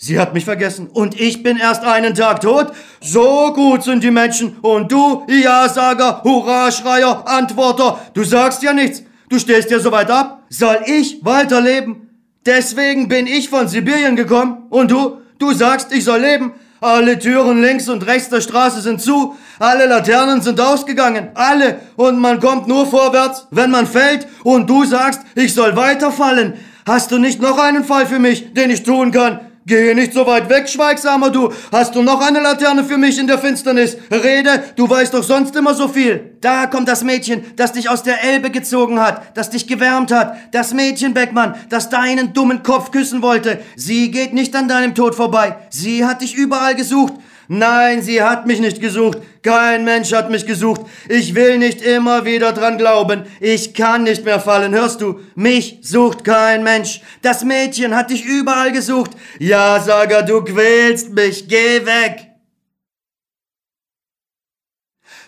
[0.00, 2.68] Sie hat mich vergessen und ich bin erst einen Tag tot.
[3.00, 9.02] So gut sind die Menschen und du, Ja-Sager, Hurra-Schreier, Antworter, du sagst ja nichts.
[9.28, 10.44] Du stehst ja so weit ab.
[10.50, 12.10] Soll ich weiterleben?
[12.46, 16.52] Deswegen bin ich von Sibirien gekommen und du, du sagst, ich soll leben.
[16.80, 22.20] Alle Türen links und rechts der Straße sind zu, alle Laternen sind ausgegangen, alle, und
[22.20, 26.54] man kommt nur vorwärts, wenn man fällt, und du sagst, ich soll weiterfallen.
[26.86, 29.40] Hast du nicht noch einen Fall für mich, den ich tun kann?
[29.68, 31.52] Gehe nicht so weit weg, Schweigsamer, du.
[31.70, 33.98] Hast du noch eine Laterne für mich in der Finsternis?
[34.10, 36.36] Rede, du weißt doch sonst immer so viel.
[36.40, 40.38] Da kommt das Mädchen, das dich aus der Elbe gezogen hat, das dich gewärmt hat.
[40.52, 43.60] Das Mädchen, Beckmann, das deinen dummen Kopf küssen wollte.
[43.76, 45.58] Sie geht nicht an deinem Tod vorbei.
[45.68, 47.12] Sie hat dich überall gesucht.
[47.50, 49.18] Nein, sie hat mich nicht gesucht.
[49.42, 50.82] Kein Mensch hat mich gesucht.
[51.08, 53.24] Ich will nicht immer wieder dran glauben.
[53.40, 55.20] Ich kann nicht mehr fallen, hörst du?
[55.34, 57.00] Mich sucht kein Mensch.
[57.22, 59.12] Das Mädchen hat dich überall gesucht.
[59.38, 61.48] Ja, Saga, du quälst mich.
[61.48, 62.26] Geh weg.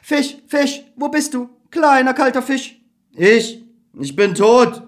[0.02, 1.48] Fisch, Fisch, wo bist du?
[1.70, 2.76] Kleiner, kalter Fisch.
[3.16, 3.64] Ich,
[3.98, 4.82] ich bin tot.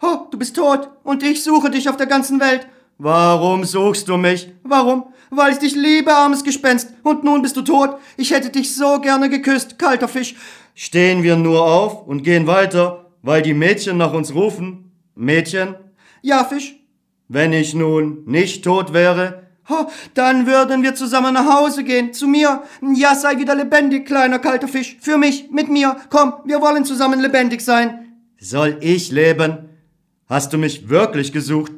[0.00, 2.68] Oh, du bist tot und ich suche dich auf der ganzen Welt.
[2.98, 4.52] Warum suchst du mich?
[4.62, 5.12] Warum?
[5.30, 6.92] Weil ich dich liebe, armes Gespenst.
[7.02, 7.98] Und nun bist du tot.
[8.16, 10.34] Ich hätte dich so gerne geküsst, kalter Fisch.
[10.74, 14.92] Stehen wir nur auf und gehen weiter, weil die Mädchen nach uns rufen.
[15.14, 15.74] Mädchen?
[16.22, 16.76] Ja, Fisch.
[17.28, 22.26] Wenn ich nun nicht tot wäre, Oh, dann würden wir zusammen nach Hause gehen, zu
[22.26, 22.62] mir.
[22.94, 24.96] Ja, sei wieder lebendig, kleiner kalter Fisch.
[24.98, 25.96] Für mich, mit mir.
[26.08, 28.06] Komm, wir wollen zusammen lebendig sein.
[28.40, 29.68] Soll ich leben?
[30.28, 31.72] Hast du mich wirklich gesucht?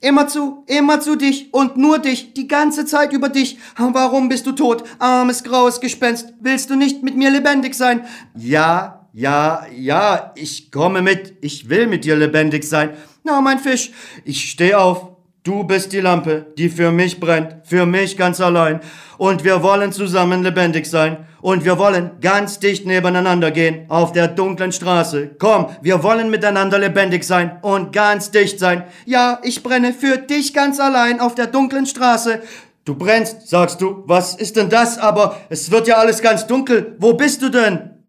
[0.00, 3.58] Immer zu, immer zu dich und nur dich, die ganze Zeit über dich.
[3.76, 6.32] Warum bist du tot, armes graues Gespenst?
[6.40, 8.04] Willst du nicht mit mir lebendig sein?
[8.34, 11.36] Ja, ja, ja, ich komme mit.
[11.42, 12.90] Ich will mit dir lebendig sein.
[13.22, 13.92] Na, mein Fisch,
[14.24, 15.11] ich steh auf.
[15.44, 18.78] Du bist die Lampe, die für mich brennt, für mich ganz allein.
[19.18, 21.26] Und wir wollen zusammen lebendig sein.
[21.40, 25.34] Und wir wollen ganz dicht nebeneinander gehen auf der dunklen Straße.
[25.40, 28.84] Komm, wir wollen miteinander lebendig sein und ganz dicht sein.
[29.04, 32.40] Ja, ich brenne für dich ganz allein auf der dunklen Straße.
[32.84, 34.04] Du brennst, sagst du.
[34.06, 34.96] Was ist denn das?
[34.96, 36.94] Aber es wird ja alles ganz dunkel.
[36.98, 38.06] Wo bist du denn?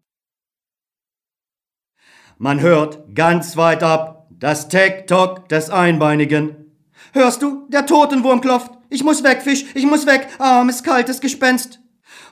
[2.38, 6.63] Man hört ganz weit ab das Tick-Tock des Einbeinigen.
[7.12, 7.66] Hörst du?
[7.68, 8.70] Der Totenwurm klopft.
[8.90, 11.80] Ich muss weg, Fisch, ich muss weg, armes, kaltes Gespenst.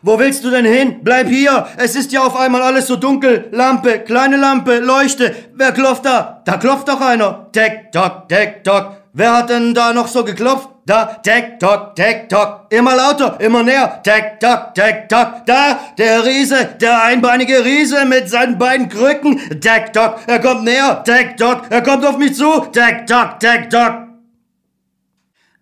[0.05, 1.01] Wo willst du denn hin?
[1.03, 1.67] Bleib hier.
[1.77, 3.49] Es ist ja auf einmal alles so dunkel.
[3.53, 5.35] Lampe, kleine Lampe, Leuchte.
[5.55, 6.43] Wer klopft da?
[6.45, 7.49] Da klopft doch einer.
[7.53, 8.97] Tick, tock, tick, tock.
[9.13, 10.71] Wer hat denn da noch so geklopft?
[10.87, 12.67] Da, tick, tock, tick, tock.
[12.71, 14.01] Immer lauter, immer näher.
[14.03, 15.47] Tick, tock, tick, tock.
[15.47, 19.39] Da, der Riese, der einbeinige Riese mit seinen beiden Krücken.
[19.61, 21.05] Tick, tock, er kommt näher.
[21.05, 22.67] Tick, tock, er kommt auf mich zu.
[22.73, 24.12] Tick, tock, tick, tock.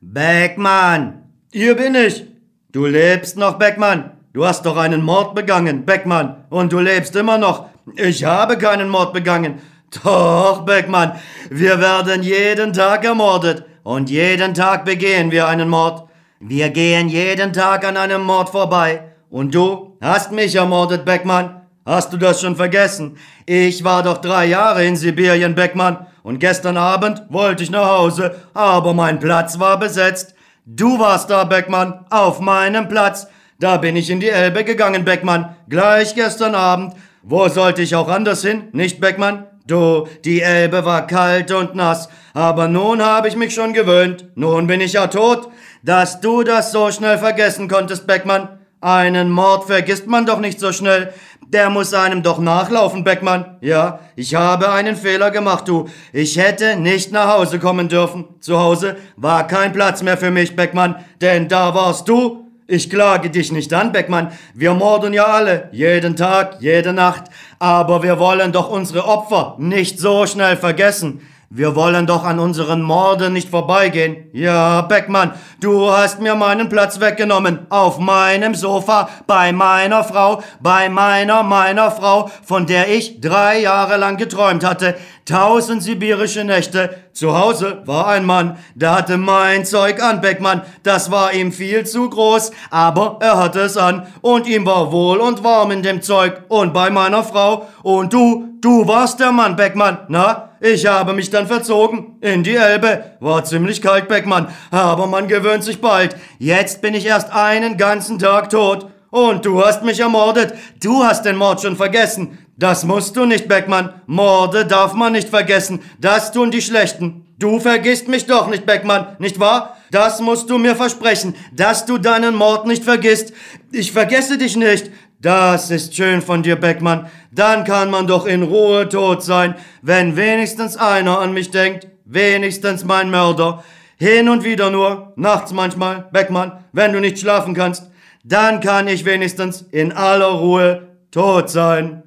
[0.02, 1.24] Beckmann!
[1.52, 2.24] Hier bin ich!
[2.72, 4.12] Du lebst noch, Beckmann!
[4.32, 6.46] Du hast doch einen Mord begangen, Beckmann!
[6.48, 7.66] Und du lebst immer noch!
[7.96, 9.60] Ich habe keinen Mord begangen!
[10.02, 11.18] Doch, Beckmann,
[11.50, 16.08] wir werden jeden Tag ermordet und jeden Tag begehen wir einen Mord.
[16.38, 19.12] Wir gehen jeden Tag an einem Mord vorbei.
[19.28, 21.59] Und du hast mich ermordet, Beckmann.
[21.86, 23.16] Hast du das schon vergessen?
[23.46, 26.06] Ich war doch drei Jahre in Sibirien, Beckmann.
[26.22, 30.34] Und gestern Abend wollte ich nach Hause, aber mein Platz war besetzt.
[30.66, 33.26] Du warst da, Beckmann, auf meinem Platz.
[33.58, 36.94] Da bin ich in die Elbe gegangen, Beckmann, gleich gestern Abend.
[37.22, 39.46] Wo sollte ich auch anders hin, nicht, Beckmann?
[39.66, 44.26] Du, die Elbe war kalt und nass, aber nun habe ich mich schon gewöhnt.
[44.34, 45.48] Nun bin ich ja tot.
[45.82, 48.59] Dass du das so schnell vergessen konntest, Beckmann.
[48.82, 51.12] Einen Mord vergisst man doch nicht so schnell.
[51.46, 53.56] Der muss einem doch nachlaufen, Beckmann.
[53.60, 55.88] Ja, ich habe einen Fehler gemacht, du.
[56.12, 58.24] Ich hätte nicht nach Hause kommen dürfen.
[58.40, 62.46] Zu Hause war kein Platz mehr für mich, Beckmann, denn da warst du.
[62.68, 64.30] Ich klage dich nicht an, Beckmann.
[64.54, 67.24] Wir morden ja alle, jeden Tag, jede Nacht.
[67.58, 71.20] Aber wir wollen doch unsere Opfer nicht so schnell vergessen.
[71.52, 74.30] Wir wollen doch an unseren Morden nicht vorbeigehen.
[74.32, 77.66] Ja, Beckmann, du hast mir meinen Platz weggenommen.
[77.70, 83.96] Auf meinem Sofa, bei meiner Frau, bei meiner, meiner Frau, von der ich drei Jahre
[83.96, 84.94] lang geträumt hatte.
[85.24, 86.96] Tausend sibirische Nächte.
[87.12, 90.62] Zu Hause war ein Mann, der hatte mein Zeug an, Beckmann.
[90.82, 94.06] Das war ihm viel zu groß, aber er hatte es an.
[94.20, 96.42] Und ihm war wohl und warm in dem Zeug.
[96.48, 97.66] Und bei meiner Frau.
[97.82, 99.98] Und du, du warst der Mann, Beckmann.
[100.08, 100.50] Na?
[100.60, 102.18] Ich habe mich dann verzogen.
[102.20, 103.16] In die Elbe.
[103.18, 104.48] War ziemlich kalt, Beckmann.
[104.70, 106.16] Aber man gewöhnt sich bald.
[106.38, 108.86] Jetzt bin ich erst einen ganzen Tag tot.
[109.10, 110.54] Und du hast mich ermordet.
[110.82, 112.38] Du hast den Mord schon vergessen.
[112.56, 113.94] Das musst du nicht, Beckmann.
[114.06, 115.80] Morde darf man nicht vergessen.
[115.98, 117.26] Das tun die Schlechten.
[117.38, 119.78] Du vergisst mich doch nicht, Beckmann, nicht wahr?
[119.90, 123.32] Das musst du mir versprechen, dass du deinen Mord nicht vergisst.
[123.72, 124.90] Ich vergesse dich nicht.
[125.22, 127.10] Das ist schön von dir, Beckmann.
[127.32, 131.88] Dann kann man doch in Ruhe tot sein, wenn wenigstens einer an mich denkt.
[132.04, 133.64] Wenigstens mein Mörder.
[133.96, 137.89] Hin und wieder nur, nachts manchmal, Beckmann, wenn du nicht schlafen kannst.
[138.22, 142.02] Dann kann ich wenigstens in aller Ruhe tot sein.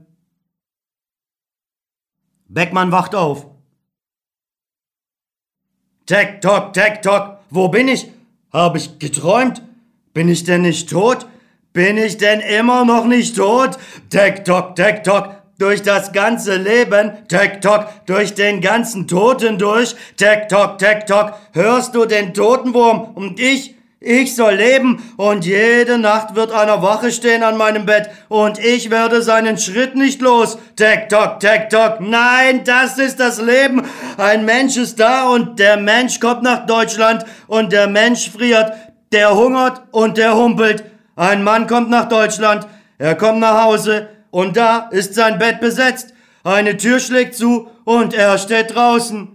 [2.47, 3.47] Beckmann wacht auf.
[6.05, 7.39] Tek, tock, tek, tock.
[7.49, 8.11] Wo bin ich?
[8.51, 9.61] Hab ich geträumt?
[10.13, 11.25] Bin ich denn nicht tot?
[11.73, 13.79] Bin ich denn immer noch nicht tot?
[14.11, 21.95] Tek-Tock, Tek-Tock, durch das ganze Leben, Tek-Tock, durch den ganzen Toten durch, Tek-Tock, Tek-Tock, hörst
[21.95, 23.72] du den Totenwurm und ich,
[24.05, 28.89] ich soll leben und jede Nacht wird einer Wache stehen an meinem Bett und ich
[28.91, 30.57] werde seinen Schritt nicht los.
[30.75, 33.83] Tek-Tock, Tek-Tock, nein, das ist das Leben.
[34.17, 38.73] Ein Mensch ist da und der Mensch kommt nach Deutschland und der Mensch friert,
[39.13, 40.83] der hungert und der humpelt.
[41.15, 46.13] Ein Mann kommt nach Deutschland, er kommt nach Hause und da ist sein Bett besetzt.
[46.43, 49.32] Eine Tür schlägt zu und er steht draußen.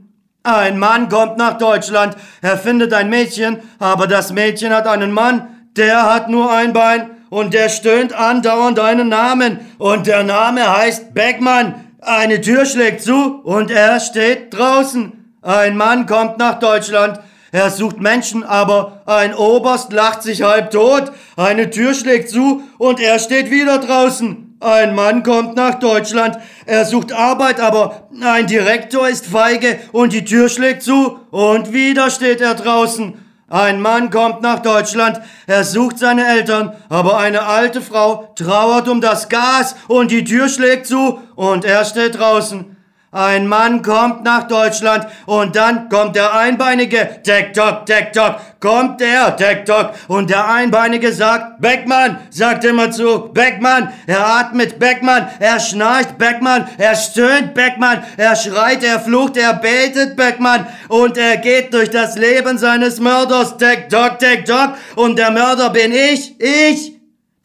[0.48, 5.46] Ein Mann kommt nach Deutschland, er findet ein Mädchen, aber das Mädchen hat einen Mann,
[5.76, 11.12] der hat nur ein Bein und der stöhnt andauernd einen Namen und der Name heißt
[11.12, 11.84] Beckmann.
[12.00, 15.12] Eine Tür schlägt zu und er steht draußen.
[15.42, 17.20] Ein Mann kommt nach Deutschland,
[17.52, 21.12] er sucht Menschen, aber ein Oberst lacht sich halb tot.
[21.36, 24.47] Eine Tür schlägt zu und er steht wieder draußen.
[24.60, 26.36] Ein Mann kommt nach Deutschland.
[26.66, 32.10] Er sucht Arbeit, aber ein Direktor ist feige und die Tür schlägt zu und wieder
[32.10, 33.24] steht er draußen.
[33.48, 39.00] Ein Mann kommt nach Deutschland, er sucht seine Eltern, aber eine alte Frau trauert um
[39.00, 42.77] das Gas und die Tür schlägt zu und er steht draußen.
[43.10, 49.92] Ein Mann kommt nach Deutschland und dann kommt der Einbeinige, Tek-Tok, Tek-Tok, kommt der, Tek-Tok,
[50.08, 56.68] und der Einbeinige sagt, Beckmann, sagt immer zu, Beckmann, er atmet, Beckmann, er schnarcht, Beckmann,
[56.76, 62.18] er stöhnt, Beckmann, er schreit, er flucht, er betet, Beckmann, und er geht durch das
[62.18, 66.97] Leben seines Mörders, Tek-Tok, Tek-Tok, und der Mörder bin ich, ich,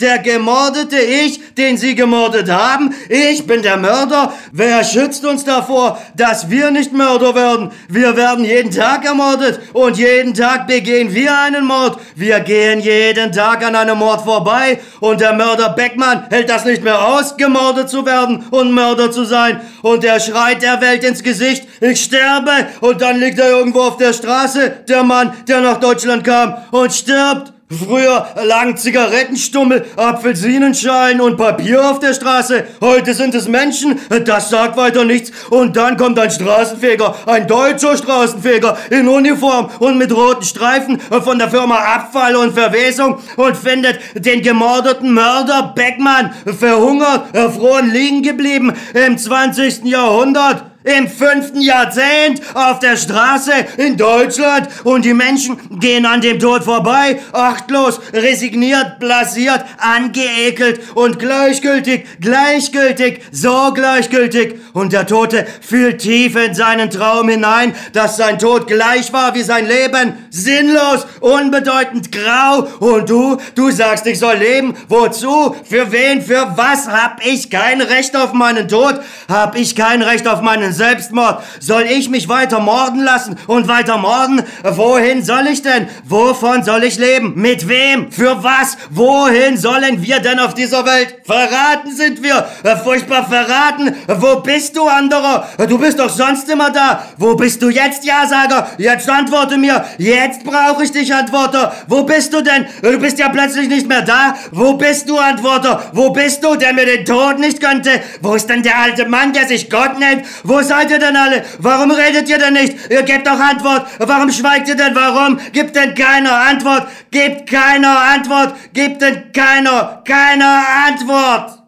[0.04, 2.94] der gemordete ich, den Sie gemordet haben.
[3.08, 4.34] Ich bin der Mörder.
[4.52, 7.72] Wer schützt uns davor, dass wir nicht Mörder werden?
[7.88, 12.00] Wir werden jeden Tag ermordet und jeden Tag begehen wir einen Mord.
[12.16, 16.84] Wir gehen jeden Tag an einem Mord vorbei und der Mörder Beckmann hält das nicht
[16.84, 19.62] mehr aus, gemordet zu werden und Mörder zu sein.
[19.84, 23.96] Und er schreit der Welt ins Gesicht, ich sterbe und dann liegt er irgendwo auf
[23.96, 27.53] der Straße, der Mann, der nach Deutschland kam und stirbt.
[27.74, 32.66] Früher lagen Zigarettenstummel, Apfelsinenschalen und Papier auf der Straße.
[32.82, 34.00] Heute sind es Menschen.
[34.26, 35.32] Das sagt weiter nichts.
[35.50, 41.40] Und dann kommt ein Straßenfeger, ein deutscher Straßenfeger in Uniform und mit roten Streifen von
[41.40, 48.74] der Firma Abfall und Verwesung und findet den gemordeten Mörder Beckmann verhungert, erfroren liegen geblieben
[48.94, 49.86] im 20.
[49.86, 56.40] Jahrhundert im fünften Jahrzehnt auf der Straße in Deutschland und die Menschen gehen an dem
[56.40, 64.56] Tod vorbei, achtlos, resigniert, blasiert, angeekelt und gleichgültig, gleichgültig, so gleichgültig.
[64.74, 69.44] Und der Tote fühlt tief in seinen Traum hinein, dass sein Tod gleich war wie
[69.44, 72.68] sein Leben, sinnlos, unbedeutend, grau.
[72.80, 74.76] Und du, du sagst, ich soll leben.
[74.88, 75.56] Wozu?
[75.64, 76.22] Für wen?
[76.22, 76.88] Für was?
[76.88, 79.00] Hab ich kein Recht auf meinen Tod?
[79.30, 81.44] Hab ich kein Recht auf meinen Selbstmord.
[81.60, 84.44] Soll ich mich weiter morden lassen und weiter morden?
[84.64, 85.88] Wohin soll ich denn?
[86.06, 87.34] Wovon soll ich leben?
[87.36, 88.12] Mit wem?
[88.12, 88.78] Für was?
[88.90, 91.16] Wohin sollen wir denn auf dieser Welt?
[91.26, 92.48] Verraten sind wir.
[92.84, 93.96] Furchtbar verraten.
[94.08, 95.48] Wo bist du, anderer?
[95.68, 97.04] Du bist doch sonst immer da.
[97.18, 98.72] Wo bist du jetzt, Ja-Sager?
[98.78, 99.86] Jetzt antworte mir.
[99.98, 101.74] Jetzt brauche ich dich, Antworter.
[101.88, 102.66] Wo bist du denn?
[102.82, 104.36] Du bist ja plötzlich nicht mehr da.
[104.52, 105.92] Wo bist du, Antworter?
[105.94, 108.02] Wo bist du, der mir den Tod nicht gönnte?
[108.22, 110.26] Wo ist denn der alte Mann, der sich Gott nennt?
[110.44, 111.44] Wo seid ihr denn alle?
[111.60, 112.90] Warum redet ihr denn nicht?
[112.90, 113.88] Ihr gebt doch Antwort.
[114.00, 114.96] Warum schweigt ihr denn?
[114.96, 115.40] Warum?
[115.52, 116.88] Gibt denn keiner Antwort?
[117.12, 118.56] Gibt keiner Antwort?
[118.74, 121.64] Gibt denn keiner, keiner Antwort?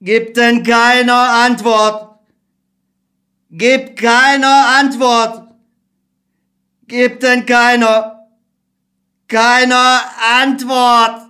[0.00, 2.20] Gibt denn keiner Antwort?
[3.50, 5.48] Gibt keiner Antwort?
[6.86, 8.15] Gibt denn keiner,
[9.28, 10.02] keiner
[10.40, 11.22] Antwort?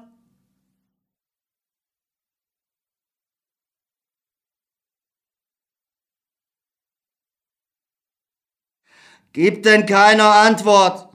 [9.33, 11.11] Gibt denn keiner Antwort?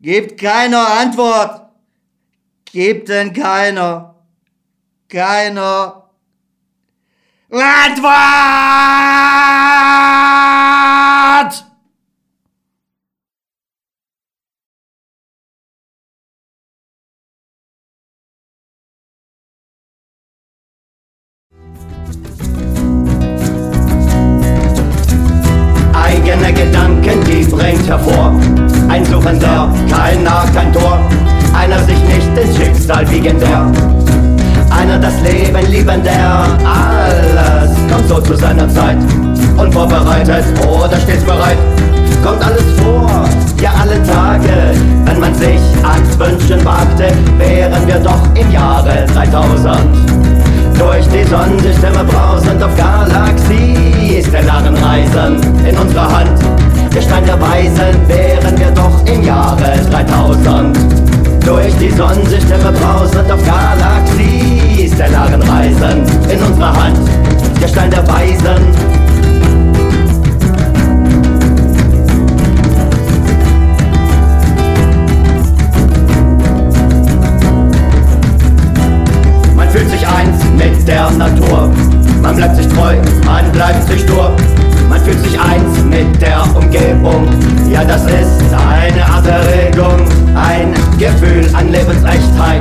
[0.00, 1.72] Gibt keiner Antwort?
[2.66, 4.14] Gibt denn keiner?
[5.08, 6.10] Keiner
[7.50, 8.12] Antwort!
[26.42, 28.32] Eigene Gedanken, die bringt hervor.
[28.88, 30.98] Ein Suchender, kein Narr, kein Tor,
[31.54, 33.70] einer sich nicht ins Schicksal wiegender.
[34.70, 38.96] Einer das Leben liebender, alles kommt so zu seiner Zeit.
[39.56, 41.58] Unvorbereitet oder stets bereit,
[42.24, 43.24] kommt alles vor,
[43.60, 44.74] ja alle Tage.
[45.04, 50.41] Wenn man sich ans Wünschen wagte, wären wir doch im Jahre 3000.
[50.78, 56.30] Durch die Sonnensysteme brausend auf Galaxie, stellaren Reisen in unserer Hand.
[56.94, 60.76] Der Stein der Weisen wären wir doch im Jahre 3000.
[61.44, 66.98] Durch die Sonnensysteme brausend auf Galaxie, stellaren Reisen in unserer Hand.
[67.60, 69.01] Der Stein der Weisen
[80.92, 81.70] der Natur.
[82.20, 84.30] Man bleibt sich treu, man bleibt sich stur.
[84.90, 87.26] Man fühlt sich eins mit der Umgebung.
[87.70, 92.60] Ja, das ist eine Art Erregung, ein Gefühl an Lebensechtheit.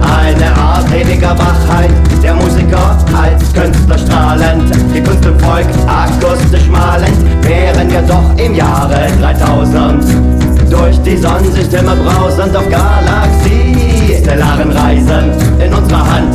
[0.00, 1.90] Eine Art ewiger Wachheit,
[2.22, 8.54] der Musiker als Künstler strahlend, die Kunst im Volk akustisch malend, wären wir doch im
[8.54, 10.04] Jahre 3000.
[10.70, 13.97] Durch die Sonnensysteme brausend auf Galaxie,
[14.28, 16.34] interstellaren Reisen in unserer Hand.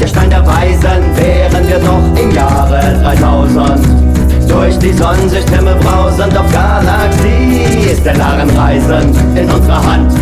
[0.00, 4.48] Der Stein der Weisen wären wir doch im Jahre 3000.
[4.48, 10.12] Durch die Sonnensichthimmel brausend auf Galaxie, stellaren Reisen in unserer Hand.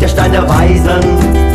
[0.00, 1.51] Der Stein der Weisen